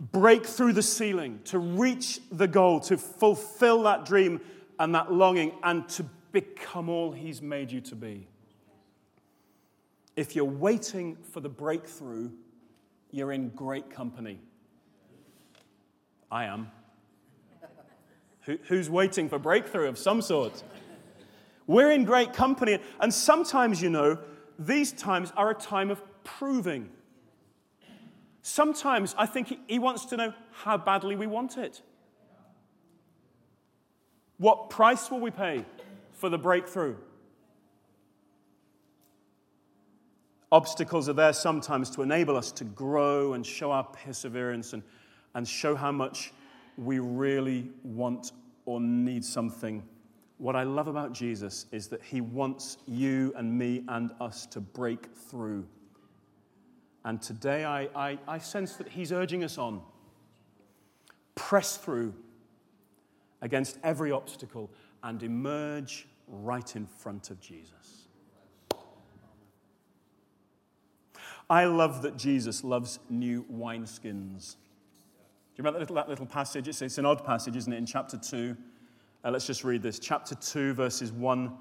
break 0.00 0.46
through 0.46 0.72
the 0.72 0.82
ceiling, 0.82 1.40
to 1.44 1.58
reach 1.58 2.20
the 2.30 2.46
goal, 2.46 2.80
to 2.80 2.96
fulfill 2.96 3.82
that 3.82 4.04
dream 4.04 4.40
and 4.78 4.94
that 4.94 5.12
longing, 5.12 5.52
and 5.62 5.88
to 5.90 6.04
become 6.32 6.88
all 6.88 7.12
He's 7.12 7.42
made 7.42 7.70
you 7.72 7.80
to 7.82 7.96
be. 7.96 8.28
If 10.14 10.34
you're 10.34 10.44
waiting 10.44 11.16
for 11.32 11.40
the 11.40 11.48
breakthrough, 11.48 12.30
you're 13.10 13.32
in 13.32 13.50
great 13.50 13.90
company. 13.90 14.40
I 16.30 16.44
am. 16.44 16.70
Who, 18.42 18.58
who's 18.64 18.90
waiting 18.90 19.28
for 19.28 19.38
breakthrough 19.38 19.88
of 19.88 19.98
some 19.98 20.22
sort? 20.22 20.62
We're 21.66 21.90
in 21.90 22.04
great 22.04 22.32
company. 22.32 22.78
And 23.00 23.12
sometimes, 23.12 23.82
you 23.82 23.90
know, 23.90 24.18
these 24.58 24.92
times 24.92 25.32
are 25.36 25.50
a 25.50 25.54
time 25.54 25.90
of 25.90 26.02
proving. 26.24 26.88
Sometimes 28.48 29.14
I 29.18 29.26
think 29.26 29.58
he 29.68 29.78
wants 29.78 30.06
to 30.06 30.16
know 30.16 30.32
how 30.52 30.78
badly 30.78 31.16
we 31.16 31.26
want 31.26 31.56
it. 31.58 31.82
What 34.38 34.70
price 34.70 35.10
will 35.10 35.20
we 35.20 35.30
pay 35.30 35.64
for 36.12 36.28
the 36.28 36.38
breakthrough? 36.38 36.96
Obstacles 40.50 41.08
are 41.08 41.14
there 41.14 41.32
sometimes 41.32 41.90
to 41.90 42.02
enable 42.02 42.36
us 42.36 42.50
to 42.52 42.64
grow 42.64 43.34
and 43.34 43.44
show 43.44 43.70
our 43.70 43.84
perseverance 43.84 44.72
and, 44.72 44.82
and 45.34 45.46
show 45.46 45.74
how 45.74 45.92
much 45.92 46.32
we 46.76 47.00
really 47.00 47.70
want 47.82 48.32
or 48.64 48.80
need 48.80 49.24
something 49.24 49.82
what 50.38 50.54
I 50.54 50.62
love 50.62 50.86
about 50.86 51.12
Jesus 51.12 51.66
is 51.72 51.88
that 51.88 52.00
he 52.02 52.20
wants 52.20 52.78
you 52.86 53.32
and 53.36 53.56
me 53.56 53.84
and 53.88 54.12
us 54.20 54.46
to 54.46 54.60
break 54.60 55.12
through. 55.14 55.66
And 57.08 57.22
today 57.22 57.64
I, 57.64 57.88
I, 57.96 58.18
I 58.28 58.36
sense 58.36 58.76
that 58.76 58.86
he's 58.86 59.12
urging 59.12 59.42
us 59.42 59.56
on. 59.56 59.80
Press 61.36 61.78
through 61.78 62.12
against 63.40 63.78
every 63.82 64.12
obstacle 64.12 64.68
and 65.02 65.22
emerge 65.22 66.06
right 66.26 66.76
in 66.76 66.84
front 66.84 67.30
of 67.30 67.40
Jesus. 67.40 68.08
I 71.48 71.64
love 71.64 72.02
that 72.02 72.18
Jesus 72.18 72.62
loves 72.62 72.98
new 73.08 73.46
wineskins. 73.50 74.56
Do 74.56 75.56
you 75.56 75.64
remember 75.64 75.78
that 75.78 75.84
little, 75.84 75.96
that 75.96 76.10
little 76.10 76.26
passage? 76.26 76.68
It's, 76.68 76.82
it's 76.82 76.98
an 76.98 77.06
odd 77.06 77.24
passage, 77.24 77.56
isn't 77.56 77.72
it, 77.72 77.78
in 77.78 77.86
chapter 77.86 78.18
2? 78.18 78.54
Uh, 79.24 79.30
let's 79.30 79.46
just 79.46 79.64
read 79.64 79.80
this. 79.80 79.98
Chapter 79.98 80.34
2, 80.34 80.74
verses 80.74 81.10
1 81.10 81.56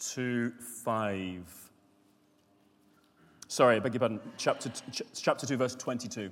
to 0.00 0.50
5. 0.84 1.65
Sorry, 3.48 3.76
I 3.76 3.78
beg 3.78 3.94
your 3.94 4.00
pardon. 4.00 4.20
Chapter, 4.36 4.70
chapter 5.14 5.46
2, 5.46 5.56
verse 5.56 5.74
22. 5.74 6.30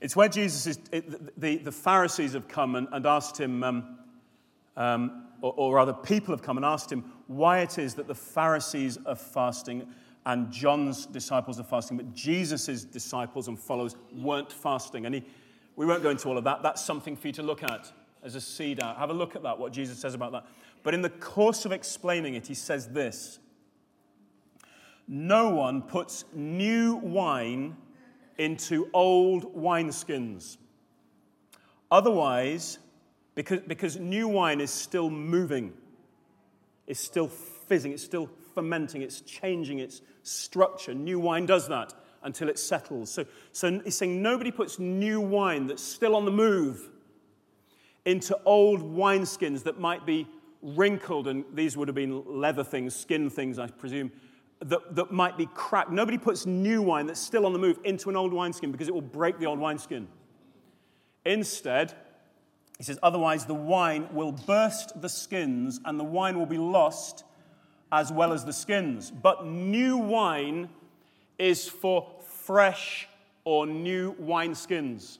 It's 0.00 0.16
where 0.16 0.28
Jesus 0.28 0.66
is, 0.66 0.78
it, 0.92 1.40
the, 1.40 1.58
the 1.58 1.72
Pharisees 1.72 2.32
have 2.32 2.48
come 2.48 2.74
and, 2.74 2.88
and 2.90 3.06
asked 3.06 3.38
him, 3.38 3.62
um, 3.62 3.98
um, 4.76 5.26
or, 5.42 5.52
or 5.56 5.74
rather, 5.74 5.92
people 5.92 6.34
have 6.34 6.42
come 6.42 6.56
and 6.56 6.64
asked 6.64 6.90
him 6.90 7.04
why 7.26 7.60
it 7.60 7.78
is 7.78 7.94
that 7.94 8.08
the 8.08 8.14
Pharisees 8.14 8.98
are 9.06 9.14
fasting 9.14 9.86
and 10.26 10.50
John's 10.50 11.06
disciples 11.06 11.60
are 11.60 11.64
fasting, 11.64 11.96
but 11.96 12.12
Jesus' 12.14 12.84
disciples 12.84 13.48
and 13.48 13.58
followers 13.58 13.96
weren't 14.12 14.52
fasting. 14.52 15.06
And 15.06 15.14
he, 15.14 15.24
we 15.76 15.86
won't 15.86 16.02
go 16.02 16.10
into 16.10 16.28
all 16.28 16.38
of 16.38 16.44
that. 16.44 16.62
That's 16.62 16.84
something 16.84 17.16
for 17.16 17.28
you 17.28 17.32
to 17.34 17.42
look 17.42 17.62
at 17.62 17.90
as 18.22 18.34
a 18.34 18.40
seed 18.40 18.82
out. 18.82 18.96
Have 18.98 19.10
a 19.10 19.14
look 19.14 19.34
at 19.36 19.42
that, 19.42 19.58
what 19.58 19.72
Jesus 19.72 19.98
says 19.98 20.14
about 20.14 20.32
that. 20.32 20.46
But 20.82 20.94
in 20.94 21.02
the 21.02 21.10
course 21.10 21.64
of 21.64 21.72
explaining 21.72 22.34
it, 22.34 22.46
he 22.46 22.54
says 22.54 22.88
this 22.88 23.38
No 25.12 25.50
one 25.50 25.82
puts 25.82 26.24
new 26.32 26.94
wine 26.94 27.76
into 28.38 28.88
old 28.92 29.56
wineskins. 29.56 30.56
Otherwise, 31.90 32.78
because, 33.34 33.58
because 33.66 33.98
new 33.98 34.28
wine 34.28 34.60
is 34.60 34.70
still 34.70 35.10
moving, 35.10 35.72
it's 36.86 37.00
still 37.00 37.26
fizzing, 37.26 37.90
it's 37.90 38.04
still 38.04 38.30
fermenting, 38.54 39.02
it's 39.02 39.20
changing 39.22 39.80
its 39.80 40.00
structure. 40.22 40.94
New 40.94 41.18
wine 41.18 41.44
does 41.44 41.66
that 41.66 41.92
until 42.22 42.48
it 42.48 42.56
settles. 42.56 43.10
So, 43.10 43.26
so 43.50 43.80
he's 43.80 43.96
saying 43.96 44.22
nobody 44.22 44.52
puts 44.52 44.78
new 44.78 45.20
wine 45.20 45.66
that's 45.66 45.82
still 45.82 46.14
on 46.14 46.24
the 46.24 46.30
move 46.30 46.88
into 48.04 48.38
old 48.44 48.80
wineskins 48.80 49.64
that 49.64 49.80
might 49.80 50.06
be 50.06 50.28
wrinkled, 50.62 51.26
and 51.26 51.44
these 51.52 51.76
would 51.76 51.88
have 51.88 51.96
been 51.96 52.22
leather 52.40 52.62
things, 52.62 52.94
skin 52.94 53.28
things, 53.28 53.58
I 53.58 53.66
presume, 53.66 54.12
that, 54.60 54.94
that 54.94 55.10
might 55.10 55.38
be 55.38 55.46
cracked. 55.54 55.90
Nobody 55.90 56.18
puts 56.18 56.46
new 56.46 56.82
wine 56.82 57.06
that's 57.06 57.20
still 57.20 57.46
on 57.46 57.52
the 57.52 57.58
move 57.58 57.78
into 57.84 58.10
an 58.10 58.16
old 58.16 58.32
wineskin 58.32 58.70
because 58.70 58.88
it 58.88 58.94
will 58.94 59.00
break 59.00 59.38
the 59.38 59.46
old 59.46 59.58
wineskin. 59.58 60.06
Instead, 61.24 61.94
he 62.78 62.84
says, 62.84 62.98
otherwise 63.02 63.46
the 63.46 63.54
wine 63.54 64.08
will 64.12 64.32
burst 64.32 65.00
the 65.00 65.08
skins 65.08 65.80
and 65.84 65.98
the 65.98 66.04
wine 66.04 66.38
will 66.38 66.46
be 66.46 66.58
lost 66.58 67.24
as 67.92 68.12
well 68.12 68.32
as 68.32 68.44
the 68.44 68.52
skins. 68.52 69.10
But 69.10 69.46
new 69.46 69.96
wine 69.96 70.68
is 71.38 71.68
for 71.68 72.10
fresh 72.22 73.08
or 73.44 73.66
new 73.66 74.14
wineskins. 74.14 75.18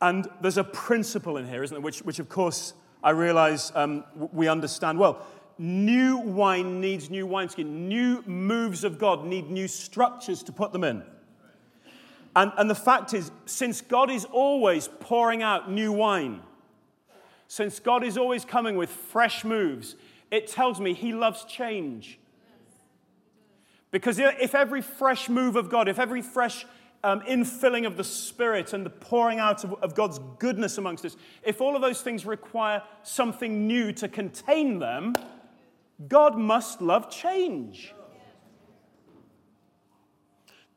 And 0.00 0.28
there's 0.40 0.58
a 0.58 0.64
principle 0.64 1.36
in 1.36 1.46
here, 1.46 1.62
isn't 1.62 1.74
there, 1.74 1.80
which, 1.82 2.00
which 2.00 2.18
of 2.18 2.28
course 2.28 2.72
I 3.02 3.10
realize 3.10 3.72
um, 3.74 4.04
we 4.32 4.48
understand 4.48 4.98
well. 4.98 5.24
New 5.58 6.18
wine 6.18 6.80
needs 6.80 7.10
new 7.10 7.26
wineskin. 7.26 7.88
New 7.88 8.22
moves 8.26 8.84
of 8.84 8.98
God 8.98 9.24
need 9.24 9.50
new 9.50 9.66
structures 9.66 10.42
to 10.44 10.52
put 10.52 10.72
them 10.72 10.84
in. 10.84 11.02
And, 12.36 12.52
and 12.56 12.70
the 12.70 12.74
fact 12.76 13.12
is, 13.14 13.32
since 13.46 13.80
God 13.80 14.10
is 14.10 14.24
always 14.24 14.88
pouring 15.00 15.42
out 15.42 15.70
new 15.70 15.92
wine, 15.92 16.40
since 17.48 17.80
God 17.80 18.04
is 18.04 18.16
always 18.16 18.44
coming 18.44 18.76
with 18.76 18.90
fresh 18.90 19.44
moves, 19.44 19.96
it 20.30 20.46
tells 20.46 20.80
me 20.80 20.94
He 20.94 21.12
loves 21.12 21.44
change. 21.44 22.20
Because 23.90 24.18
if 24.18 24.54
every 24.54 24.82
fresh 24.82 25.28
move 25.28 25.56
of 25.56 25.70
God, 25.70 25.88
if 25.88 25.98
every 25.98 26.22
fresh 26.22 26.66
um, 27.02 27.20
infilling 27.22 27.86
of 27.86 27.96
the 27.96 28.04
Spirit 28.04 28.72
and 28.72 28.84
the 28.84 28.90
pouring 28.90 29.38
out 29.38 29.64
of, 29.64 29.72
of 29.82 29.94
God's 29.94 30.20
goodness 30.38 30.78
amongst 30.78 31.04
us, 31.06 31.16
if 31.42 31.60
all 31.60 31.74
of 31.74 31.82
those 31.82 32.02
things 32.02 32.26
require 32.26 32.82
something 33.02 33.66
new 33.66 33.92
to 33.92 34.06
contain 34.06 34.78
them, 34.78 35.14
God 36.06 36.36
must 36.36 36.80
love 36.80 37.10
change. 37.10 37.94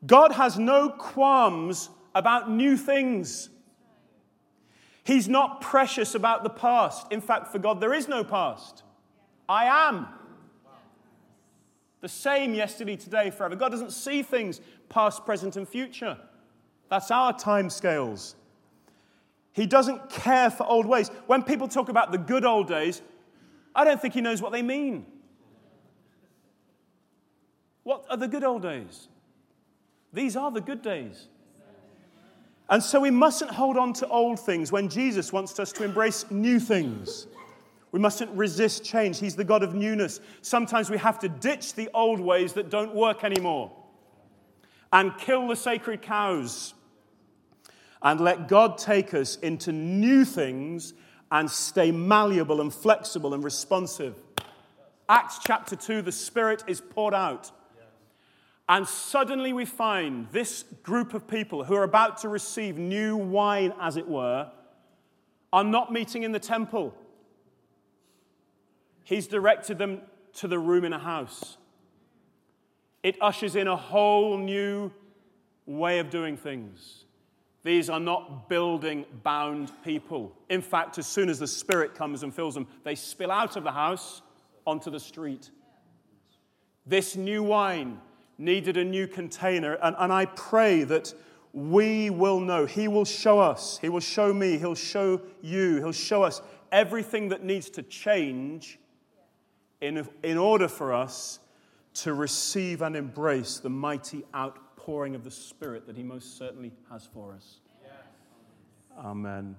God 0.04 0.32
has 0.32 0.58
no 0.58 0.90
qualms 0.90 1.90
about 2.14 2.50
new 2.50 2.76
things. 2.76 3.50
He's 5.04 5.28
not 5.28 5.60
precious 5.60 6.14
about 6.14 6.42
the 6.42 6.50
past. 6.50 7.10
In 7.12 7.20
fact, 7.20 7.48
for 7.48 7.58
God, 7.58 7.80
there 7.80 7.94
is 7.94 8.08
no 8.08 8.24
past. 8.24 8.82
I 9.48 9.88
am. 9.88 10.08
The 12.00 12.08
same 12.08 12.54
yesterday, 12.54 12.96
today, 12.96 13.30
forever. 13.30 13.54
God 13.54 13.70
doesn't 13.70 13.92
see 13.92 14.22
things 14.22 14.60
past, 14.88 15.24
present, 15.24 15.56
and 15.56 15.68
future. 15.68 16.18
That's 16.88 17.10
our 17.10 17.36
time 17.36 17.70
scales. 17.70 18.34
He 19.52 19.66
doesn't 19.66 20.10
care 20.10 20.50
for 20.50 20.66
old 20.66 20.86
ways. 20.86 21.10
When 21.26 21.42
people 21.42 21.68
talk 21.68 21.88
about 21.88 22.10
the 22.10 22.18
good 22.18 22.44
old 22.44 22.68
days, 22.68 23.02
I 23.74 23.84
don't 23.84 24.00
think 24.00 24.14
he 24.14 24.20
knows 24.20 24.42
what 24.42 24.52
they 24.52 24.62
mean. 24.62 25.06
What 27.84 28.04
are 28.10 28.16
the 28.16 28.28
good 28.28 28.44
old 28.44 28.62
days? 28.62 29.08
These 30.12 30.36
are 30.36 30.50
the 30.50 30.60
good 30.60 30.82
days. 30.82 31.28
And 32.68 32.82
so 32.82 33.00
we 33.00 33.10
mustn't 33.10 33.50
hold 33.50 33.76
on 33.76 33.92
to 33.94 34.08
old 34.08 34.38
things 34.38 34.70
when 34.70 34.88
Jesus 34.88 35.32
wants 35.32 35.58
us 35.58 35.72
to 35.72 35.84
embrace 35.84 36.30
new 36.30 36.60
things. 36.60 37.26
We 37.90 38.00
mustn't 38.00 38.30
resist 38.30 38.84
change. 38.84 39.18
He's 39.18 39.36
the 39.36 39.44
God 39.44 39.62
of 39.62 39.74
newness. 39.74 40.20
Sometimes 40.40 40.88
we 40.88 40.96
have 40.98 41.18
to 41.18 41.28
ditch 41.28 41.74
the 41.74 41.90
old 41.92 42.20
ways 42.20 42.54
that 42.54 42.70
don't 42.70 42.94
work 42.94 43.24
anymore 43.24 43.70
and 44.92 45.16
kill 45.18 45.48
the 45.48 45.56
sacred 45.56 46.02
cows 46.02 46.74
and 48.02 48.20
let 48.20 48.48
God 48.48 48.78
take 48.78 49.14
us 49.14 49.36
into 49.36 49.72
new 49.72 50.24
things 50.24 50.94
and 51.32 51.50
stay 51.50 51.90
malleable 51.90 52.60
and 52.60 52.72
flexible 52.72 53.32
and 53.32 53.42
responsive. 53.42 54.14
Acts 55.08 55.38
chapter 55.42 55.74
2, 55.74 56.02
the 56.02 56.12
Spirit 56.12 56.62
is 56.66 56.80
poured 56.80 57.14
out. 57.14 57.50
And 58.68 58.86
suddenly 58.86 59.54
we 59.54 59.64
find 59.64 60.28
this 60.30 60.62
group 60.82 61.14
of 61.14 61.26
people 61.26 61.64
who 61.64 61.74
are 61.74 61.82
about 61.84 62.18
to 62.18 62.28
receive 62.28 62.76
new 62.76 63.16
wine, 63.16 63.72
as 63.80 63.96
it 63.96 64.06
were, 64.06 64.50
are 65.52 65.64
not 65.64 65.90
meeting 65.90 66.22
in 66.22 66.32
the 66.32 66.38
temple. 66.38 66.94
He's 69.02 69.26
directed 69.26 69.78
them 69.78 70.02
to 70.34 70.48
the 70.48 70.58
room 70.58 70.84
in 70.84 70.92
a 70.92 70.98
house. 70.98 71.56
It 73.02 73.16
ushers 73.22 73.56
in 73.56 73.68
a 73.68 73.76
whole 73.76 74.36
new 74.36 74.92
way 75.64 75.98
of 75.98 76.10
doing 76.10 76.36
things. 76.36 77.04
These 77.64 77.88
are 77.88 78.00
not 78.00 78.48
building 78.48 79.04
bound 79.22 79.70
people. 79.84 80.32
In 80.48 80.60
fact, 80.60 80.98
as 80.98 81.06
soon 81.06 81.28
as 81.28 81.38
the 81.38 81.46
Spirit 81.46 81.94
comes 81.94 82.24
and 82.24 82.34
fills 82.34 82.54
them, 82.54 82.66
they 82.82 82.96
spill 82.96 83.30
out 83.30 83.56
of 83.56 83.62
the 83.62 83.70
house 83.70 84.22
onto 84.66 84.90
the 84.90 84.98
street. 84.98 85.50
This 86.86 87.14
new 87.14 87.42
wine 87.44 88.00
needed 88.36 88.76
a 88.76 88.84
new 88.84 89.06
container, 89.06 89.74
and, 89.74 89.94
and 89.98 90.12
I 90.12 90.24
pray 90.26 90.82
that 90.84 91.14
we 91.52 92.10
will 92.10 92.40
know. 92.40 92.66
He 92.66 92.88
will 92.88 93.04
show 93.04 93.38
us, 93.38 93.78
He 93.78 93.88
will 93.88 94.00
show 94.00 94.34
me, 94.34 94.58
He'll 94.58 94.74
show 94.74 95.20
you, 95.40 95.76
He'll 95.76 95.92
show 95.92 96.24
us 96.24 96.42
everything 96.72 97.28
that 97.28 97.44
needs 97.44 97.70
to 97.70 97.82
change 97.82 98.80
in, 99.80 100.08
in 100.24 100.38
order 100.38 100.66
for 100.66 100.92
us 100.92 101.38
to 101.94 102.14
receive 102.14 102.82
and 102.82 102.96
embrace 102.96 103.58
the 103.58 103.68
mighty 103.68 104.24
outpouring 104.34 104.61
of 104.86 105.24
the 105.24 105.30
Spirit 105.30 105.86
that 105.86 105.96
He 105.96 106.02
most 106.02 106.36
certainly 106.36 106.72
has 106.90 107.06
for 107.06 107.32
us. 107.32 107.60
Yes. 107.82 107.92
Amen. 108.98 109.56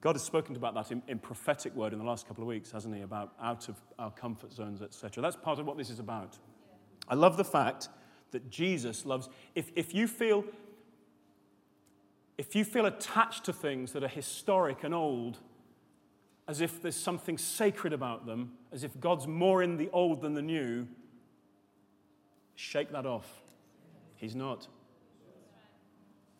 God 0.00 0.14
has 0.14 0.22
spoken 0.22 0.56
about 0.56 0.74
that 0.74 0.90
in, 0.90 1.02
in, 1.08 1.18
prophetic 1.18 1.74
word 1.74 1.92
in 1.92 1.98
the 1.98 2.04
last 2.04 2.26
couple 2.26 2.42
of 2.42 2.48
weeks, 2.48 2.70
hasn't 2.70 2.94
He? 2.94 3.02
About 3.02 3.32
out 3.40 3.68
of 3.68 3.76
our 3.98 4.10
comfort 4.10 4.52
zones, 4.52 4.82
etc. 4.82 5.22
That's 5.22 5.36
part 5.36 5.58
of 5.58 5.66
what 5.66 5.76
this 5.76 5.90
is 5.90 5.98
about. 5.98 6.38
I 7.08 7.14
love 7.14 7.36
the 7.36 7.44
fact 7.44 7.88
that 8.30 8.50
Jesus 8.50 9.04
loves. 9.04 9.28
If, 9.54 9.70
if 9.76 9.94
you 9.94 10.06
feel 10.06 10.44
if 12.38 12.54
you 12.54 12.64
feel 12.64 12.86
attached 12.86 13.44
to 13.44 13.52
things 13.52 13.92
that 13.92 14.02
are 14.02 14.08
historic 14.08 14.82
and 14.82 14.94
old, 14.94 15.36
as 16.48 16.62
if 16.62 16.80
there's 16.80 16.96
something 16.96 17.36
sacred 17.36 17.92
about 17.92 18.24
them, 18.24 18.52
as 18.72 18.82
if 18.82 18.98
God's 18.98 19.26
more 19.26 19.62
in 19.62 19.76
the 19.76 19.90
old 19.92 20.22
than 20.22 20.32
the 20.32 20.40
new, 20.40 20.88
Shake 22.60 22.92
that 22.92 23.06
off. 23.06 23.39
He's 24.20 24.36
not. 24.36 24.68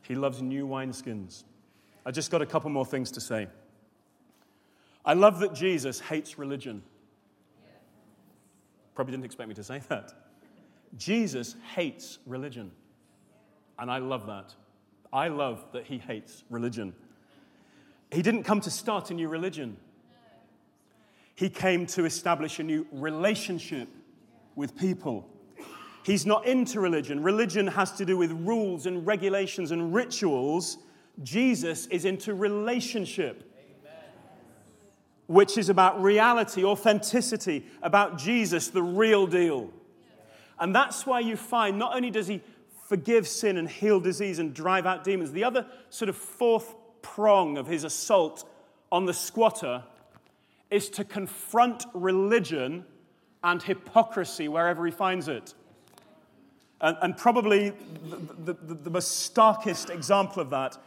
He 0.03 0.15
loves 0.15 0.43
new 0.43 0.67
wineskins. 0.67 1.45
I 2.05 2.11
just 2.11 2.31
got 2.31 2.43
a 2.43 2.47
couple 2.47 2.69
more 2.69 2.85
things 2.85 3.11
to 3.13 3.23
say. 3.23 3.49
I 5.03 5.15
love 5.15 5.41
that 5.41 5.55
Jesus 5.55 5.99
hates 5.99 6.39
religion. 6.39 6.83
Probably 8.95 9.13
didn't 9.13 9.25
expect 9.25 9.49
me 9.49 9.55
to 9.55 9.65
say 9.65 9.81
that. 9.89 10.13
Jesus 10.99 11.57
hates 11.75 12.19
religion. 12.27 12.71
And 13.79 13.91
I 13.91 13.97
love 13.97 14.27
that. 14.27 14.55
I 15.11 15.29
love 15.29 15.65
that 15.73 15.87
he 15.87 15.97
hates 15.97 16.45
religion. 16.51 16.93
He 18.13 18.21
didn't 18.21 18.43
come 18.43 18.61
to 18.61 18.71
start 18.71 19.11
a 19.11 19.15
new 19.15 19.29
religion, 19.29 19.79
he 21.35 21.49
came 21.49 21.87
to 21.87 22.05
establish 22.05 22.59
a 22.59 22.63
new 22.63 22.87
relationship 22.93 23.89
with 24.55 24.77
people. 24.77 25.27
He's 26.03 26.25
not 26.25 26.47
into 26.47 26.81
religion. 26.81 27.23
Religion 27.23 27.67
has 27.67 27.93
to 27.93 28.05
do 28.05 28.17
with 28.17 28.33
rules 28.33 28.87
and 28.87 29.07
regulations 29.07 29.71
and 29.71 29.95
rituals. 29.95 30.79
Jesus 31.23 31.87
is 31.89 32.05
into 32.05 32.35
relationship, 32.35 33.45
which 35.27 35.59
is 35.59 35.69
about 35.69 36.03
reality, 36.03 36.65
authenticity, 36.65 37.67
about 37.83 38.19
Jesus, 38.19 38.69
the 38.69 38.83
real 38.83 39.27
deal. 39.27 39.71
And 40.59 40.75
that's 40.75 41.07
why 41.07 41.21
you 41.21 41.37
find 41.37 41.79
not 41.79 41.95
only 41.95 42.11
does 42.11 42.27
he 42.27 42.43
forgive 42.87 43.29
sin 43.29 43.57
and 43.57 43.69
heal 43.69 44.01
disease 44.01 44.39
and 44.39 44.53
drive 44.53 44.87
out 44.87 45.05
demons, 45.05 45.33
the 45.33 45.45
other 45.45 45.67
sort 45.91 46.09
of 46.09 46.17
fourth 46.17 46.75
prong 47.03 47.57
of 47.57 47.67
his 47.67 47.85
assault 47.85 48.49
on 48.91 49.07
the 49.07 49.15
squatter 49.15 49.85
is 50.71 50.89
to 50.91 51.05
confront 51.05 51.85
religion 51.95 52.85
and 53.43 53.63
hypocrisy 53.63 54.49
wherever 54.49 54.85
he 54.85 54.93
finds 54.93 55.29
it. 55.29 55.55
And, 56.81 56.97
and 57.03 57.17
probably 57.17 57.73
the, 58.45 58.55
the, 58.55 58.75
the, 58.75 58.91
most 58.91 59.21
starkest 59.21 59.91
example 59.91 60.41
of 60.41 60.51
that 60.51 60.79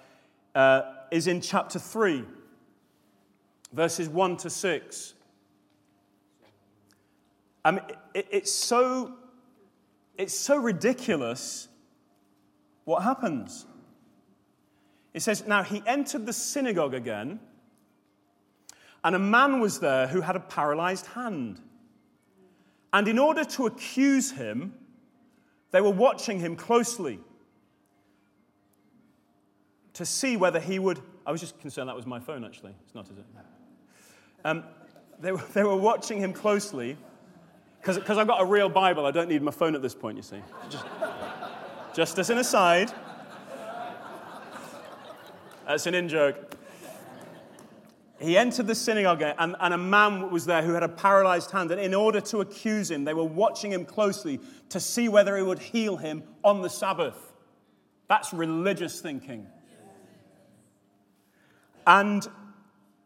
uh, 0.56 0.82
is 1.12 1.28
in 1.28 1.40
chapter 1.40 1.78
3, 1.78 2.24
verses 3.72 4.10
1 4.10 4.38
to 4.38 4.50
6. 4.50 5.14
I 7.66 7.72
mean, 7.72 7.82
it, 8.14 8.28
it's, 8.32 8.52
so, 8.52 9.14
it's 10.18 10.34
so 10.34 10.58
ridiculous 10.58 11.68
what 12.86 13.04
happens. 13.04 13.68
It 15.14 15.22
says, 15.22 15.46
Now 15.48 15.62
he 15.62 15.84
entered 15.86 16.26
the 16.26 16.34
synagogue 16.34 16.96
again, 16.96 17.40
and 19.04 19.16
a 19.16 19.20
man 19.20 19.60
was 19.60 19.80
there 19.80 20.08
who 20.08 20.22
had 20.22 20.36
a 20.36 20.40
paralyzed 20.40 21.06
hand. 21.08 21.60
And 22.92 23.08
in 23.08 23.20
order 23.20 23.44
to 23.44 23.66
accuse 23.66 24.32
him, 24.32 24.74
they 25.74 25.82
were 25.82 25.90
watching 25.90 26.40
him 26.40 26.56
closely 26.56 27.20
to 29.94 30.06
see 30.06 30.38
whether 30.38 30.60
he 30.60 30.78
would. 30.78 31.02
I 31.26 31.32
was 31.32 31.42
just 31.42 31.60
concerned 31.60 31.90
that 31.90 31.96
was 31.96 32.06
my 32.06 32.20
phone, 32.20 32.46
actually. 32.46 32.74
It's 32.86 32.94
not, 32.94 33.06
is 33.10 33.18
it? 33.18 33.26
Um, 34.46 34.64
they, 35.20 35.32
were, 35.32 35.42
they 35.54 35.64
were 35.64 35.76
watching 35.76 36.20
him 36.20 36.32
closely 36.32 36.96
because 37.82 38.18
I've 38.18 38.28
got 38.28 38.40
a 38.40 38.46
real 38.46 38.70
Bible. 38.70 39.08
I 39.08 39.12
don't 39.12 39.28
need 39.28 39.42
my 39.42 39.52
phone 39.52 39.74
at 39.74 39.82
this 39.82 39.96
point, 39.96 40.16
you 40.16 40.22
see. 40.22 40.42
Just, 40.70 40.86
just 41.96 42.20
as 42.20 42.30
an 42.30 42.38
aside. 42.38 42.92
That's 45.66 45.88
an 45.88 45.96
in 45.96 46.08
joke. 46.08 46.56
He 48.24 48.38
entered 48.38 48.68
the 48.68 48.76
synagogue, 48.76 49.22
and, 49.22 49.56
and, 49.60 49.74
a 49.74 49.78
man 49.78 50.32
was 50.32 50.46
there 50.46 50.62
who 50.62 50.72
had 50.72 50.82
a 50.84 50.88
paralyzed 50.88 51.52
hand. 51.52 51.72
And 51.72 51.82
in 51.82 51.94
order 51.94 52.22
to 52.22 52.40
accuse 52.40 52.90
him, 52.90 53.04
they 53.04 53.14
were 53.14 53.26
watching 53.26 53.74
him 53.74 53.84
closely 53.84 54.40
to 54.70 54.80
see 54.80 55.10
whether 55.10 55.36
he 55.36 55.44
would 55.44 55.60
heal 55.60 55.98
him 55.98 56.24
on 56.42 56.62
the 56.62 56.70
Sabbath. 56.70 57.34
That's 58.08 58.34
religious 58.34 59.02
thinking. 59.02 59.48
And 61.86 62.26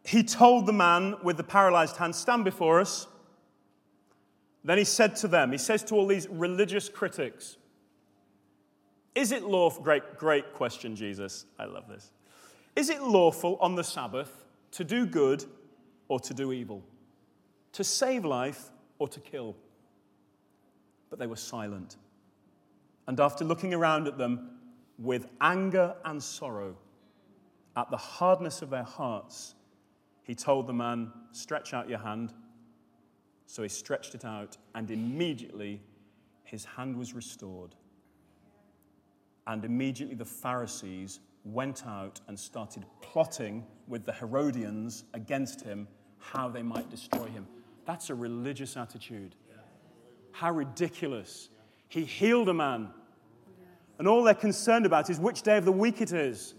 he 0.05 0.23
told 0.23 0.67
the 0.67 0.73
man 0.73 1.15
with 1.23 1.37
the 1.37 1.43
paralyzed 1.43 1.97
hand, 1.97 2.15
Stand 2.15 2.43
before 2.43 2.79
us. 2.79 3.07
Then 4.63 4.77
he 4.77 4.83
said 4.83 5.15
to 5.17 5.27
them, 5.27 5.51
He 5.51 5.57
says 5.57 5.81
to 5.85 5.95
all 5.95 6.05
these 6.05 6.27
religious 6.29 6.89
critics, 6.89 7.57
Is 9.15 9.31
it 9.31 9.43
lawful? 9.43 9.81
Great, 9.81 10.17
great 10.17 10.53
question, 10.53 10.95
Jesus. 10.95 11.45
I 11.57 11.65
love 11.65 11.87
this. 11.87 12.11
Is 12.75 12.91
it 12.91 13.01
lawful 13.01 13.57
on 13.59 13.73
the 13.73 13.83
Sabbath 13.83 14.43
to 14.71 14.83
do 14.83 15.05
good 15.05 15.45
or 16.07 16.19
to 16.19 16.33
do 16.33 16.51
evil, 16.51 16.83
to 17.73 17.83
save 17.83 18.25
life 18.25 18.71
or 18.99 19.07
to 19.07 19.19
kill. 19.19 19.55
But 21.09 21.19
they 21.19 21.27
were 21.27 21.35
silent. 21.35 21.97
And 23.07 23.19
after 23.19 23.45
looking 23.45 23.73
around 23.73 24.07
at 24.07 24.17
them 24.17 24.57
with 24.99 25.27
anger 25.39 25.95
and 26.03 26.21
sorrow 26.21 26.75
at 27.75 27.89
the 27.89 27.97
hardness 27.97 28.61
of 28.61 28.69
their 28.69 28.83
hearts, 28.83 29.55
he 30.23 30.35
told 30.35 30.67
the 30.67 30.73
man, 30.73 31.11
Stretch 31.31 31.73
out 31.73 31.87
your 31.87 31.99
hand. 31.99 32.33
So 33.45 33.63
he 33.63 33.69
stretched 33.69 34.13
it 34.13 34.25
out, 34.25 34.57
and 34.75 34.91
immediately 34.91 35.81
his 36.43 36.65
hand 36.65 36.97
was 36.97 37.13
restored. 37.13 37.75
And 39.45 39.63
immediately 39.63 40.15
the 40.15 40.25
Pharisees 40.25 41.21
went 41.51 41.85
out 41.85 42.19
and 42.27 42.39
started 42.39 42.85
plotting 43.01 43.65
with 43.87 44.05
the 44.05 44.13
Herodians 44.13 45.05
against 45.13 45.61
him 45.61 45.87
how 46.19 46.49
they 46.49 46.63
might 46.63 46.89
destroy 46.89 47.25
him. 47.25 47.47
That's 47.85 48.09
a 48.09 48.15
religious 48.15 48.75
attitude. 48.75 49.35
How 50.31 50.51
ridiculous. 50.51 51.49
He 51.89 52.03
healed 52.03 52.49
a 52.49 52.53
man, 52.53 52.89
and 53.97 54.07
all 54.07 54.23
they're 54.23 54.33
concerned 54.33 54.85
about 54.85 55.09
is 55.09 55.19
which 55.19 55.41
day 55.41 55.57
of 55.57 55.65
the 55.65 55.71
week 55.71 56.01
it 56.01 56.11
is. 56.11 56.53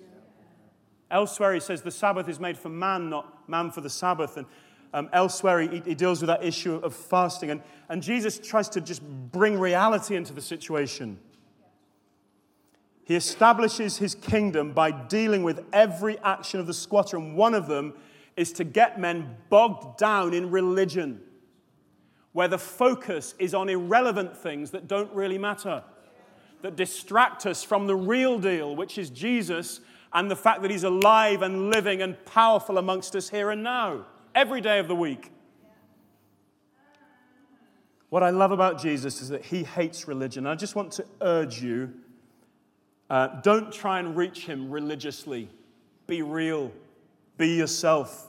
Elsewhere, 1.11 1.55
he 1.55 1.61
says 1.61 1.83
the 1.83 1.91
Sabbath 1.91 2.29
is 2.29 2.41
made 2.41 2.59
for 2.59 2.69
man, 2.69 3.09
not 3.09 3.49
man 3.49 3.71
for 3.71 3.81
the 3.81 3.91
Sabbath. 3.91 4.37
And 4.37 4.47
um, 4.93 5.09
elsewhere, 5.13 5.61
he, 5.61 5.81
he, 5.85 5.95
deals 5.95 6.21
with 6.21 6.29
that 6.29 6.45
issue 6.45 6.75
of 6.77 6.95
fasting. 6.95 7.51
And, 7.51 7.63
and 7.89 8.03
Jesus 8.03 8.39
tries 8.39 8.69
to 8.71 8.81
just 8.81 9.03
bring 9.03 9.59
reality 9.59 10.17
into 10.17 10.33
the 10.33 10.41
situation. 10.41 11.19
He 13.09 13.17
establishes 13.17 13.97
his 13.97 14.15
kingdom 14.15 14.73
by 14.73 14.91
dealing 14.91 15.43
with 15.43 15.65
every 15.73 16.19
action 16.19 16.61
of 16.61 16.67
the 16.67 16.75
squatter, 16.75 17.17
and 17.17 17.35
one 17.35 17.55
of 17.55 17.67
them 17.67 17.95
is 18.37 18.53
to 18.53 18.65
get 18.65 19.01
men 19.01 19.35
bogged 19.49 19.97
down 19.97 20.35
in 20.35 20.51
religion, 20.51 21.23
where 22.33 22.49
the 22.49 22.59
focus 22.59 23.35
is 23.39 23.55
on 23.55 23.71
irrelevant 23.71 24.37
things 24.37 24.73
that 24.73 24.87
don't 24.87 25.11
really 25.15 25.39
matter, 25.39 25.83
that 26.61 26.77
distract 26.77 27.47
us 27.47 27.65
from 27.65 27.87
the 27.87 27.97
real 27.97 28.39
deal, 28.39 28.77
which 28.77 28.99
is 28.99 29.09
Jesus 29.09 29.81
and 30.13 30.31
the 30.31 30.37
fact 30.37 30.61
that 30.61 30.71
he's 30.71 30.85
alive 30.85 31.41
and 31.41 31.71
living 31.71 32.03
and 32.03 32.23
powerful 32.27 32.77
amongst 32.77 33.17
us 33.17 33.31
here 33.31 33.51
and 33.51 33.63
now, 33.63 34.05
every 34.35 34.61
day 34.61 34.79
of 34.81 34.87
the 34.87 34.95
week. 34.95 35.33
What 38.11 38.23
I 38.23 38.29
love 38.29 38.53
about 38.53 38.79
Jesus 38.79 39.23
is 39.23 39.31
that 39.31 39.47
he 39.47 39.65
hates 39.65 40.07
religion. 40.07 40.47
I 40.47 40.57
just 40.57 40.75
want 40.75 40.93
to 40.93 41.07
urge 41.23 41.63
you 41.63 41.95
uh, 43.11 43.41
don't 43.41 43.73
try 43.73 43.99
and 43.99 44.17
reach 44.17 44.47
him 44.47 44.71
religiously. 44.71 45.49
Be 46.07 46.23
real. 46.23 46.73
Be 47.37 47.55
yourself. 47.57 48.29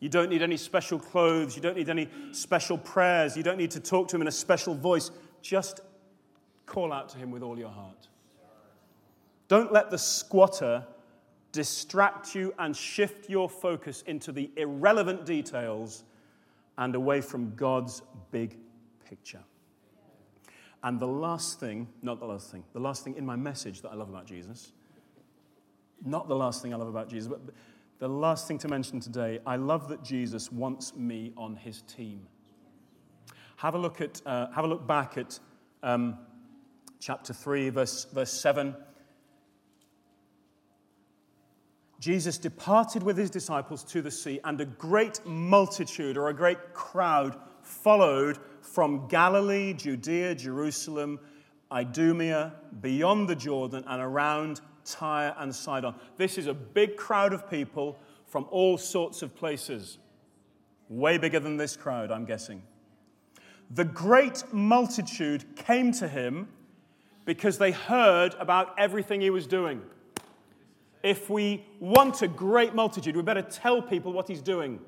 You 0.00 0.08
don't 0.08 0.28
need 0.28 0.42
any 0.42 0.56
special 0.56 0.98
clothes. 0.98 1.56
You 1.56 1.62
don't 1.62 1.76
need 1.76 1.88
any 1.88 2.08
special 2.32 2.78
prayers. 2.78 3.36
You 3.36 3.42
don't 3.42 3.56
need 3.56 3.70
to 3.72 3.80
talk 3.80 4.08
to 4.08 4.16
him 4.16 4.22
in 4.22 4.28
a 4.28 4.32
special 4.32 4.74
voice. 4.74 5.10
Just 5.42 5.80
call 6.66 6.92
out 6.92 7.08
to 7.10 7.18
him 7.18 7.30
with 7.30 7.42
all 7.42 7.58
your 7.58 7.70
heart. 7.70 8.08
Don't 9.48 9.72
let 9.72 9.90
the 9.90 9.98
squatter 9.98 10.84
distract 11.52 12.34
you 12.34 12.52
and 12.58 12.76
shift 12.76 13.30
your 13.30 13.48
focus 13.48 14.02
into 14.06 14.32
the 14.32 14.50
irrelevant 14.56 15.24
details 15.24 16.04
and 16.78 16.94
away 16.94 17.20
from 17.20 17.54
God's 17.54 18.02
big 18.30 18.58
picture. 19.08 19.42
And 20.86 21.00
the 21.00 21.06
last 21.08 21.58
thing, 21.58 21.88
not 22.00 22.20
the 22.20 22.26
last 22.26 22.52
thing, 22.52 22.62
the 22.72 22.78
last 22.78 23.02
thing 23.02 23.16
in 23.16 23.26
my 23.26 23.34
message 23.34 23.82
that 23.82 23.88
I 23.88 23.96
love 23.96 24.08
about 24.08 24.24
Jesus, 24.24 24.70
not 26.04 26.28
the 26.28 26.36
last 26.36 26.62
thing 26.62 26.72
I 26.72 26.76
love 26.76 26.86
about 26.86 27.08
Jesus, 27.08 27.26
but 27.26 27.40
the 27.98 28.08
last 28.08 28.46
thing 28.46 28.56
to 28.58 28.68
mention 28.68 29.00
today, 29.00 29.40
I 29.44 29.56
love 29.56 29.88
that 29.88 30.04
Jesus 30.04 30.52
wants 30.52 30.94
me 30.94 31.32
on 31.36 31.56
his 31.56 31.82
team. 31.82 32.28
Have 33.56 33.74
a 33.74 33.78
look, 33.78 34.00
at, 34.00 34.22
uh, 34.24 34.52
have 34.52 34.64
a 34.64 34.68
look 34.68 34.86
back 34.86 35.18
at 35.18 35.40
um, 35.82 36.18
chapter 37.00 37.32
3, 37.32 37.70
verse, 37.70 38.04
verse 38.12 38.30
7. 38.30 38.72
Jesus 41.98 42.38
departed 42.38 43.02
with 43.02 43.16
his 43.16 43.30
disciples 43.30 43.82
to 43.82 44.02
the 44.02 44.10
sea, 44.12 44.38
and 44.44 44.60
a 44.60 44.66
great 44.66 45.18
multitude 45.26 46.16
or 46.16 46.28
a 46.28 46.34
great 46.34 46.74
crowd 46.74 47.36
followed 47.66 48.38
from 48.60 49.08
Galilee, 49.08 49.72
Judea, 49.72 50.34
Jerusalem, 50.34 51.18
Idumea, 51.70 52.54
beyond 52.80 53.28
the 53.28 53.36
Jordan, 53.36 53.84
and 53.86 54.00
around 54.00 54.60
Tyre 54.84 55.34
and 55.38 55.54
Sidon. 55.54 55.94
This 56.16 56.38
is 56.38 56.46
a 56.46 56.54
big 56.54 56.96
crowd 56.96 57.32
of 57.32 57.50
people 57.50 57.98
from 58.26 58.46
all 58.50 58.78
sorts 58.78 59.22
of 59.22 59.34
places. 59.34 59.98
Way 60.88 61.18
bigger 61.18 61.40
than 61.40 61.56
this 61.56 61.76
crowd, 61.76 62.12
I'm 62.12 62.24
guessing. 62.24 62.62
The 63.70 63.84
great 63.84 64.44
multitude 64.52 65.56
came 65.56 65.90
to 65.92 66.06
him 66.06 66.48
because 67.24 67.58
they 67.58 67.72
heard 67.72 68.34
about 68.38 68.78
everything 68.78 69.20
he 69.20 69.30
was 69.30 69.46
doing. 69.46 69.82
If 71.02 71.28
we 71.28 71.64
want 71.80 72.22
a 72.22 72.28
great 72.28 72.74
multitude, 72.74 73.16
we 73.16 73.22
better 73.22 73.42
tell 73.42 73.82
people 73.82 74.12
what 74.12 74.28
he's 74.28 74.42
doing. 74.42 74.80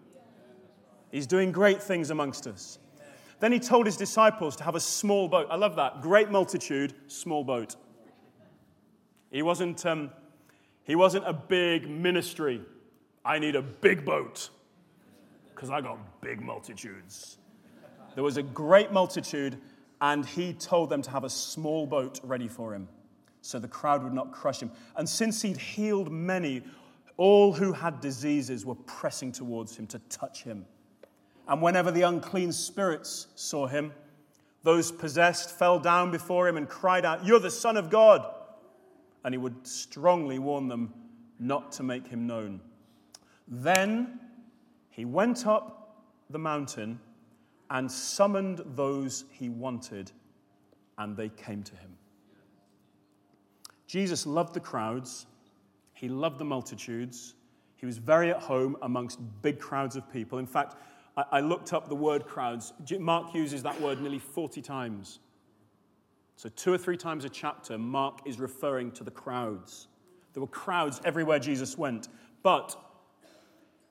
He's 1.11 1.27
doing 1.27 1.53
great 1.53 1.83
things 1.83 2.11
amongst 2.11 2.47
us. 2.47 2.79
Then 3.41 3.53
he 3.53 3.61
told 3.61 3.87
his 3.87 3.97
disciples 3.97 4.57
to 4.57 4.65
have 4.65 4.75
a 4.75 4.81
small 4.81 5.29
boat. 5.29 5.47
I 5.51 5.57
love 5.57 5.77
that. 5.77 6.01
Great 6.03 6.31
multitude, 6.31 6.95
small 7.07 7.45
boat. 7.45 7.77
He 9.31 9.43
wasn't, 9.43 9.85
um, 9.87 10.11
he 10.83 10.97
wasn't 10.97 11.27
a 11.27 11.33
big 11.33 11.89
ministry. 11.89 12.61
I 13.25 13.39
need 13.39 13.57
a 13.57 13.63
big 13.63 14.05
boat 14.05 14.51
because 15.55 15.71
I 15.71 15.81
got 15.81 15.99
big 16.21 16.41
multitudes. 16.41 17.39
There 18.15 18.25
was 18.25 18.37
a 18.37 18.43
great 18.43 18.91
multitude, 18.93 19.59
and 20.01 20.25
he 20.25 20.53
told 20.53 20.91
them 20.91 21.03
to 21.03 21.11
have 21.11 21.25
a 21.25 21.31
small 21.31 21.87
boat 21.87 22.21
ready 22.23 22.49
for 22.49 22.75
him 22.75 22.89
so 23.41 23.59
the 23.59 23.69
crowd 23.69 24.03
would 24.03 24.13
not 24.13 24.33
crush 24.33 24.61
him. 24.61 24.71
And 24.97 25.09
since 25.09 25.43
he'd 25.43 25.57
healed 25.57 26.11
many, 26.11 26.63
all 27.17 27.53
who 27.53 27.73
had 27.73 28.01
diseases 28.01 28.67
were 28.67 28.75
pressing 28.75 29.33
towards 29.33 29.77
him 29.77 29.87
to 29.89 29.99
touch 30.11 30.43
him. 30.43 30.67
And 31.49 31.63
whenever 31.63 31.91
the 31.91 32.03
unclean 32.03 32.53
spirits 32.53 33.27
saw 33.35 33.67
him, 33.67 33.93
Those 34.63 34.93
possessed 34.93 35.59
fell 35.59 35.79
down 35.79 36.11
before 36.11 36.47
him 36.47 36.57
and 36.59 36.69
cried 36.69 37.05
out, 37.05 37.25
You're 37.25 37.41
the 37.41 37.51
Son 37.51 37.77
of 37.77 37.89
God. 37.89 38.27
And 39.25 39.35
he 39.35 39.39
would 39.39 39.67
strongly 39.67 40.39
warn 40.39 40.69
them 40.69 40.93
not 41.41 41.73
to 41.73 41.83
make 41.83 42.07
him 42.07 42.27
known. 42.27 42.61
Then 43.47 44.21
he 44.91 45.05
went 45.05 45.47
up 45.47 46.05
the 46.29 46.39
mountain 46.39 47.01
and 47.71 47.91
summoned 47.91 48.63
those 48.75 49.25
he 49.31 49.49
wanted, 49.49 50.13
and 50.99 51.17
they 51.17 51.29
came 51.31 51.63
to 51.63 51.77
him. 51.77 51.97
Jesus 53.87 54.27
loved 54.27 54.55
the 54.55 54.61
crowds, 54.61 55.27
he 55.95 56.09
loved 56.09 56.39
the 56.39 56.45
multitudes. 56.45 57.35
He 57.77 57.87
was 57.87 57.99
very 57.99 58.31
at 58.31 58.41
home 58.41 58.77
amongst 58.83 59.21
big 59.41 59.61
crowds 59.61 59.95
of 59.95 60.13
people. 60.13 60.39
In 60.39 60.47
fact, 60.47 60.75
I, 61.33 61.41
looked 61.41 61.73
up 61.73 61.89
the 61.89 61.97
word 61.97 62.27
crowds. 62.27 62.73
Mark 62.99 63.35
uses 63.35 63.63
that 63.65 63.81
word 63.81 64.01
nearly 64.01 64.19
40 64.19 64.63
times. 64.63 65.19
So, 66.37 66.49
two 66.51 66.73
or 66.73 66.79
three 66.79 66.97
times 66.97 67.25
a 67.25 67.29
chapter, 67.29 67.77
Mark 67.77 68.21
is 68.25 68.39
referring 68.39 68.93
to 68.93 69.05
the 69.05 69.11
crowds. 69.11 69.89
There 70.33 70.41
were 70.41 70.47
crowds 70.47 71.01
everywhere 71.05 71.41
Jesus 71.41 71.77
went, 71.77 72.09
but 72.45 72.77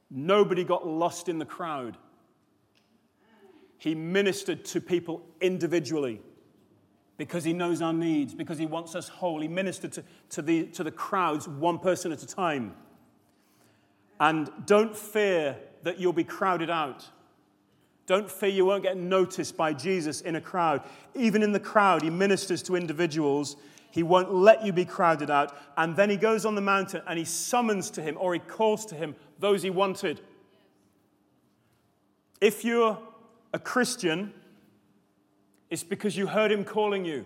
nobody 0.09 0.63
got 0.63 0.88
lost 0.88 1.28
in 1.28 1.39
the 1.39 1.45
crowd. 1.45 1.97
He 3.78 3.93
ministered 3.93 4.63
to 4.65 4.80
people 4.80 5.21
individually 5.41 6.21
because 7.17 7.43
he 7.43 7.51
knows 7.51 7.82
our 7.82 7.93
needs, 7.93 8.34
because 8.34 8.57
he 8.57 8.65
wants 8.65 8.95
us 8.95 9.09
whole. 9.09 9.41
He 9.41 9.47
ministered 9.47 9.91
to, 9.93 10.03
to, 10.30 10.41
the, 10.41 10.67
to 10.67 10.84
the 10.84 10.91
crowds 10.91 11.47
one 11.47 11.80
person 11.80 12.11
at 12.11 12.23
a 12.23 12.28
time. 12.28 12.75
And 14.19 14.49
don't 14.65 14.95
fear 14.95 15.57
that 15.84 15.99
you'll 15.99 16.13
be 16.13 16.23
crowded 16.23 16.69
out. 16.69 17.05
Don't 18.08 18.32
fear 18.32 18.49
you 18.49 18.66
won't 18.66 18.84
get 18.84 18.97
noticed 18.97 19.58
by 19.58 19.74
Jesus 19.74 20.22
in 20.22 20.38
a 20.38 20.41
crowd. 20.41 20.82
Even 21.14 21.43
in 21.43 21.51
the 21.51 21.60
crowd, 21.60 22.01
he 22.01 22.10
ministers 22.10 22.64
to 22.64 22.76
individuals. 22.76 23.58
He 23.91 24.01
won't 24.01 24.34
let 24.34 24.66
you 24.66 24.72
be 24.72 24.86
crowded 24.86 25.30
out. 25.30 25.55
And 25.76 25.93
then 25.95 26.10
he 26.10 26.16
goes 26.16 26.45
on 26.45 26.55
the 26.55 26.62
mountain 26.62 27.01
and 27.05 27.20
he 27.20 27.26
summons 27.26 27.89
to 27.91 28.01
him 28.01 28.18
or 28.18 28.34
he 28.34 28.39
calls 28.39 28.86
to 28.88 28.95
him 28.95 29.14
those 29.39 29.62
he 29.62 29.70
wanted. 29.70 30.22
If 32.39 32.64
you're 32.64 32.97
a 33.53 33.60
Christian, 33.60 34.34
it's 35.70 35.84
because 35.84 36.16
you 36.16 36.28
heard 36.28 36.51
him 36.51 36.64
calling 36.64 37.03
you, 37.03 37.26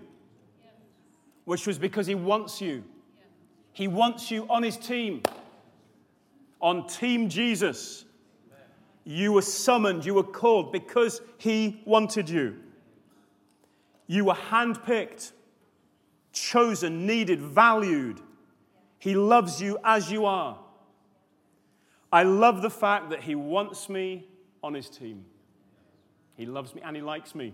which 1.46 1.68
was 1.68 1.78
because 1.78 2.08
he 2.08 2.16
wants 2.16 2.60
you. 2.60 2.84
He 3.74 3.88
wants 3.88 4.32
you 4.32 4.48
on 4.50 4.64
his 4.64 4.78
team, 4.78 5.22
on 6.60 6.88
Team 6.88 7.30
Jesus. 7.30 8.06
You 9.04 9.34
were 9.34 9.42
summoned, 9.42 10.06
you 10.06 10.14
were 10.14 10.24
called 10.24 10.72
because 10.72 11.22
He 11.38 11.82
wanted 11.86 12.30
you. 12.30 12.58
You 14.08 14.26
were 14.26 14.34
handpicked, 14.34 15.32
chosen, 16.34 17.08
needed, 17.08 17.40
valued. 17.40 18.22
He 19.00 19.16
loves 19.16 19.62
you 19.62 19.80
as 19.84 20.12
you 20.12 20.26
are. 20.26 20.60
I 22.12 22.24
love 22.24 22.62
the 22.62 22.70
fact 22.70 23.10
that 23.10 23.24
He 23.24 23.36
wants 23.36 23.90
me 23.90 24.28
on 24.62 24.74
His 24.74 24.90
team. 24.90 25.26
He 26.36 26.46
loves 26.46 26.76
me 26.76 26.82
and 26.84 26.96
He 26.96 27.02
likes 27.02 27.34
me. 27.34 27.54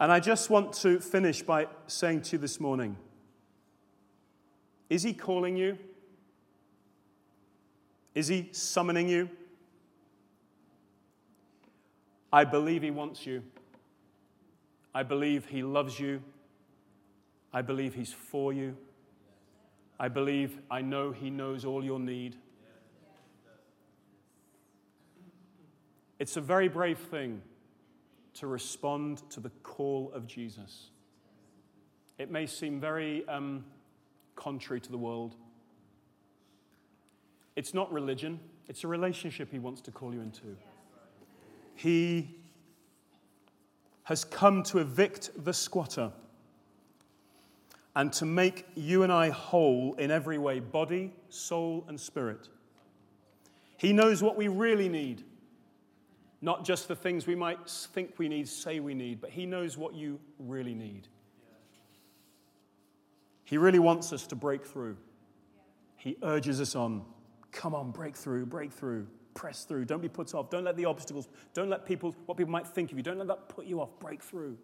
And 0.00 0.10
I 0.10 0.18
just 0.18 0.50
want 0.50 0.72
to 0.74 0.98
finish 0.98 1.42
by 1.42 1.68
saying 1.86 2.22
to 2.22 2.32
you 2.32 2.38
this 2.38 2.58
morning 2.58 2.96
Is 4.90 5.04
He 5.04 5.12
calling 5.12 5.56
you? 5.56 5.78
Is 8.14 8.26
He 8.26 8.48
summoning 8.50 9.08
you? 9.08 9.30
I 12.32 12.44
believe 12.44 12.82
He 12.82 12.90
wants 12.90 13.26
you. 13.26 13.42
I 14.94 15.02
believe 15.02 15.46
He 15.46 15.62
loves 15.62 16.00
you. 16.00 16.22
I 17.52 17.62
believe 17.62 17.94
He's 17.94 18.12
for 18.12 18.52
you. 18.52 18.76
I 20.00 20.08
believe, 20.08 20.58
I 20.70 20.80
know 20.80 21.12
He 21.12 21.30
knows 21.30 21.64
all 21.64 21.84
your 21.84 22.00
need. 22.00 22.36
It's 26.18 26.36
a 26.36 26.40
very 26.40 26.68
brave 26.68 26.98
thing 26.98 27.42
to 28.34 28.46
respond 28.46 29.28
to 29.30 29.40
the 29.40 29.50
call 29.62 30.10
of 30.14 30.26
Jesus. 30.26 30.90
It 32.16 32.30
may 32.30 32.46
seem 32.46 32.80
very 32.80 33.26
um, 33.28 33.64
contrary 34.36 34.80
to 34.80 34.90
the 34.90 34.98
world. 34.98 35.34
It's 37.56 37.74
not 37.74 37.92
religion, 37.92 38.40
it's 38.68 38.84
a 38.84 38.88
relationship 38.88 39.50
He 39.50 39.58
wants 39.58 39.82
to 39.82 39.90
call 39.90 40.14
you 40.14 40.20
into. 40.20 40.56
He 41.74 42.36
has 44.04 44.24
come 44.24 44.62
to 44.64 44.78
evict 44.78 45.30
the 45.44 45.52
squatter 45.52 46.12
and 47.94 48.12
to 48.14 48.24
make 48.24 48.66
you 48.74 49.02
and 49.02 49.12
I 49.12 49.30
whole 49.30 49.94
in 49.94 50.10
every 50.10 50.38
way 50.38 50.60
body, 50.60 51.12
soul, 51.28 51.84
and 51.88 52.00
spirit. 52.00 52.48
He 53.76 53.92
knows 53.92 54.22
what 54.22 54.36
we 54.36 54.48
really 54.48 54.88
need, 54.88 55.24
not 56.40 56.64
just 56.64 56.88
the 56.88 56.96
things 56.96 57.26
we 57.26 57.34
might 57.34 57.68
think 57.68 58.14
we 58.18 58.28
need, 58.28 58.48
say 58.48 58.80
we 58.80 58.94
need, 58.94 59.20
but 59.20 59.30
He 59.30 59.44
knows 59.44 59.76
what 59.76 59.94
you 59.94 60.20
really 60.38 60.74
need. 60.74 61.08
He 63.44 63.58
really 63.58 63.78
wants 63.78 64.12
us 64.12 64.26
to 64.28 64.36
break 64.36 64.64
through. 64.64 64.96
He 65.96 66.16
urges 66.22 66.60
us 66.60 66.74
on. 66.74 67.04
Come 67.50 67.74
on, 67.74 67.90
break 67.90 68.16
through, 68.16 68.46
break 68.46 68.72
through. 68.72 69.06
Press 69.34 69.64
through. 69.64 69.84
Don't 69.86 70.02
be 70.02 70.08
put 70.08 70.34
off. 70.34 70.50
Don't 70.50 70.64
let 70.64 70.76
the 70.76 70.84
obstacles, 70.84 71.28
don't 71.54 71.68
let 71.68 71.86
people, 71.86 72.14
what 72.26 72.36
people 72.36 72.52
might 72.52 72.66
think 72.66 72.92
of 72.92 72.98
you, 72.98 73.02
don't 73.02 73.18
let 73.18 73.28
that 73.28 73.48
put 73.48 73.66
you 73.66 73.80
off. 73.80 73.90
Break 73.98 74.22
through. 74.22 74.56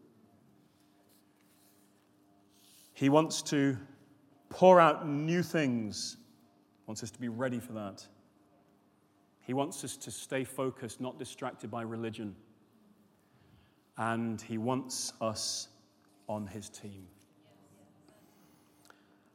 He 2.95 3.09
wants 3.09 3.43
to 3.43 3.77
pour 4.51 4.81
out 4.81 5.07
new 5.07 5.43
things, 5.43 6.17
wants 6.87 7.03
us 7.03 7.11
to 7.11 7.21
be 7.21 7.29
ready 7.29 7.61
for 7.61 7.73
that. 7.75 8.07
He 9.41 9.55
wants 9.55 9.85
us 9.85 9.97
to 9.99 10.11
stay 10.11 10.45
focused, 10.45 11.01
not 11.01 11.19
distracted 11.19 11.71
by 11.71 11.83
religion. 11.83 12.35
And 13.97 14.41
he 14.41 14.59
wants 14.59 15.13
us 15.21 15.69
on 16.29 16.47
his 16.47 16.69
team. 16.69 17.07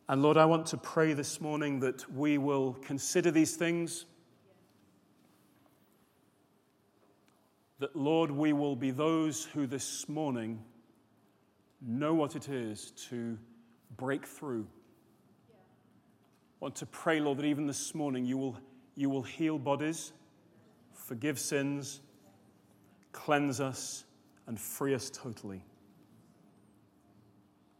And 0.09 0.21
Lord, 0.21 0.38
I 0.38 0.45
want 0.45 0.65
to 0.67 0.77
pray 0.77 1.13
this 1.13 1.41
morning 1.41 1.79
that 1.79 2.11
we 2.13 2.38
will 2.38 2.73
consider 2.81 3.31
these 3.31 3.55
things 3.55 4.05
that, 7.84 7.97
Lord, 7.97 8.31
we 8.31 8.53
will 8.53 8.77
be 8.77 8.91
those 8.91 9.43
who 9.43 9.67
this 9.67 10.07
morning 10.07 10.63
know 11.81 12.13
what 12.13 12.38
it 12.38 12.47
is 12.47 12.91
to 13.09 13.38
break 13.97 14.25
through. 14.25 14.65
I 15.51 15.57
want 16.61 16.77
to 16.77 16.86
pray, 16.86 17.19
Lord, 17.19 17.39
that 17.39 17.45
even 17.45 17.67
this 17.67 17.93
morning 17.93 18.23
you 18.23 18.38
will, 18.38 18.57
you 18.95 19.09
will 19.09 19.21
heal 19.21 19.59
bodies, 19.59 20.13
forgive 20.93 21.38
sins, 21.38 21.99
cleanse 23.11 23.59
us, 23.59 24.05
and 24.47 24.57
free 24.57 24.95
us 24.95 25.09
totally. 25.09 25.61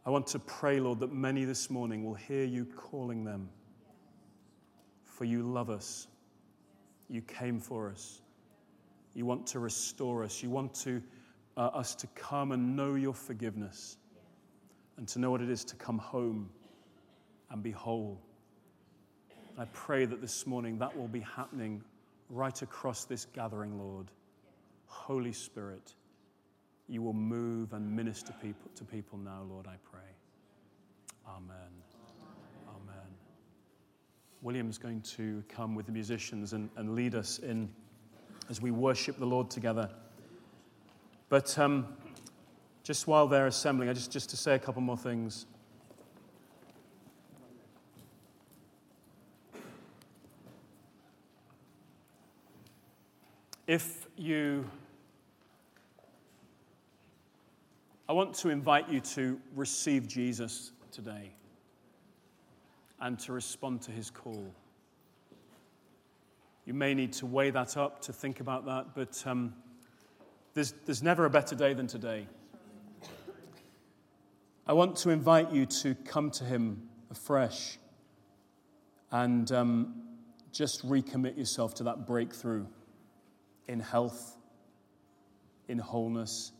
I 0.04 0.10
want 0.10 0.26
to 0.26 0.38
pray, 0.38 0.80
Lord, 0.80 1.00
that 1.00 1.14
many 1.14 1.46
this 1.46 1.70
morning 1.70 2.04
will 2.04 2.12
hear 2.12 2.44
you 2.44 2.66
calling 2.66 3.24
them. 3.24 3.48
For 5.02 5.24
you 5.24 5.44
love 5.44 5.70
us, 5.70 6.08
you 7.08 7.22
came 7.22 7.58
for 7.58 7.88
us. 7.88 8.20
You 9.14 9.26
want 9.26 9.46
to 9.48 9.60
restore 9.60 10.24
us. 10.24 10.42
You 10.42 10.50
want 10.50 10.74
to, 10.76 11.02
uh, 11.56 11.66
us 11.66 11.94
to 11.96 12.06
come 12.08 12.52
and 12.52 12.76
know 12.76 12.94
your 12.94 13.14
forgiveness 13.14 13.96
and 14.96 15.06
to 15.08 15.18
know 15.18 15.30
what 15.30 15.40
it 15.40 15.50
is 15.50 15.64
to 15.64 15.76
come 15.76 15.98
home 15.98 16.50
and 17.50 17.62
be 17.62 17.70
whole. 17.70 18.20
I 19.56 19.66
pray 19.66 20.04
that 20.04 20.20
this 20.20 20.46
morning 20.46 20.78
that 20.78 20.96
will 20.96 21.08
be 21.08 21.20
happening 21.20 21.82
right 22.28 22.60
across 22.62 23.04
this 23.04 23.24
gathering, 23.24 23.78
Lord. 23.78 24.10
Holy 24.86 25.32
Spirit, 25.32 25.94
you 26.88 27.02
will 27.02 27.12
move 27.12 27.72
and 27.72 27.90
minister 27.94 28.34
people, 28.42 28.70
to 28.74 28.84
people 28.84 29.18
now, 29.18 29.42
Lord, 29.48 29.66
I 29.66 29.76
pray. 29.90 30.00
Amen. 31.28 31.70
Amen. 32.68 33.06
William's 34.42 34.78
going 34.78 35.00
to 35.02 35.42
come 35.48 35.74
with 35.74 35.86
the 35.86 35.92
musicians 35.92 36.52
and, 36.52 36.68
and 36.76 36.94
lead 36.94 37.14
us 37.14 37.38
in 37.38 37.68
as 38.48 38.60
we 38.60 38.70
worship 38.70 39.18
the 39.18 39.26
Lord 39.26 39.50
together. 39.50 39.90
But 41.28 41.58
um, 41.58 41.88
just 42.82 43.06
while 43.06 43.26
they're 43.26 43.46
assembling, 43.46 43.88
I 43.88 43.92
just, 43.92 44.12
just 44.12 44.30
to 44.30 44.36
say 44.36 44.54
a 44.54 44.58
couple 44.58 44.82
more 44.82 44.96
things. 44.96 45.46
If 53.66 54.06
you, 54.16 54.68
I 58.06 58.12
want 58.12 58.34
to 58.34 58.50
invite 58.50 58.90
you 58.90 59.00
to 59.00 59.40
receive 59.56 60.06
Jesus 60.06 60.72
today 60.92 61.32
and 63.00 63.18
to 63.20 63.32
respond 63.32 63.80
to 63.82 63.90
his 63.90 64.10
call. 64.10 64.52
You 66.64 66.72
may 66.74 66.94
need 66.94 67.12
to 67.14 67.26
weigh 67.26 67.50
that 67.50 67.76
up, 67.76 68.00
to 68.02 68.12
think 68.12 68.40
about 68.40 68.64
that, 68.66 68.94
but 68.94 69.22
um, 69.26 69.54
there's, 70.54 70.72
there's 70.86 71.02
never 71.02 71.26
a 71.26 71.30
better 71.30 71.54
day 71.54 71.74
than 71.74 71.86
today. 71.86 72.26
I 74.66 74.72
want 74.72 74.96
to 74.98 75.10
invite 75.10 75.52
you 75.52 75.66
to 75.66 75.94
come 75.94 76.30
to 76.32 76.44
Him 76.44 76.88
afresh 77.10 77.78
and 79.12 79.50
um, 79.52 79.94
just 80.52 80.88
recommit 80.88 81.36
yourself 81.36 81.74
to 81.74 81.84
that 81.84 82.06
breakthrough 82.06 82.64
in 83.68 83.80
health, 83.80 84.36
in 85.68 85.78
wholeness. 85.78 86.52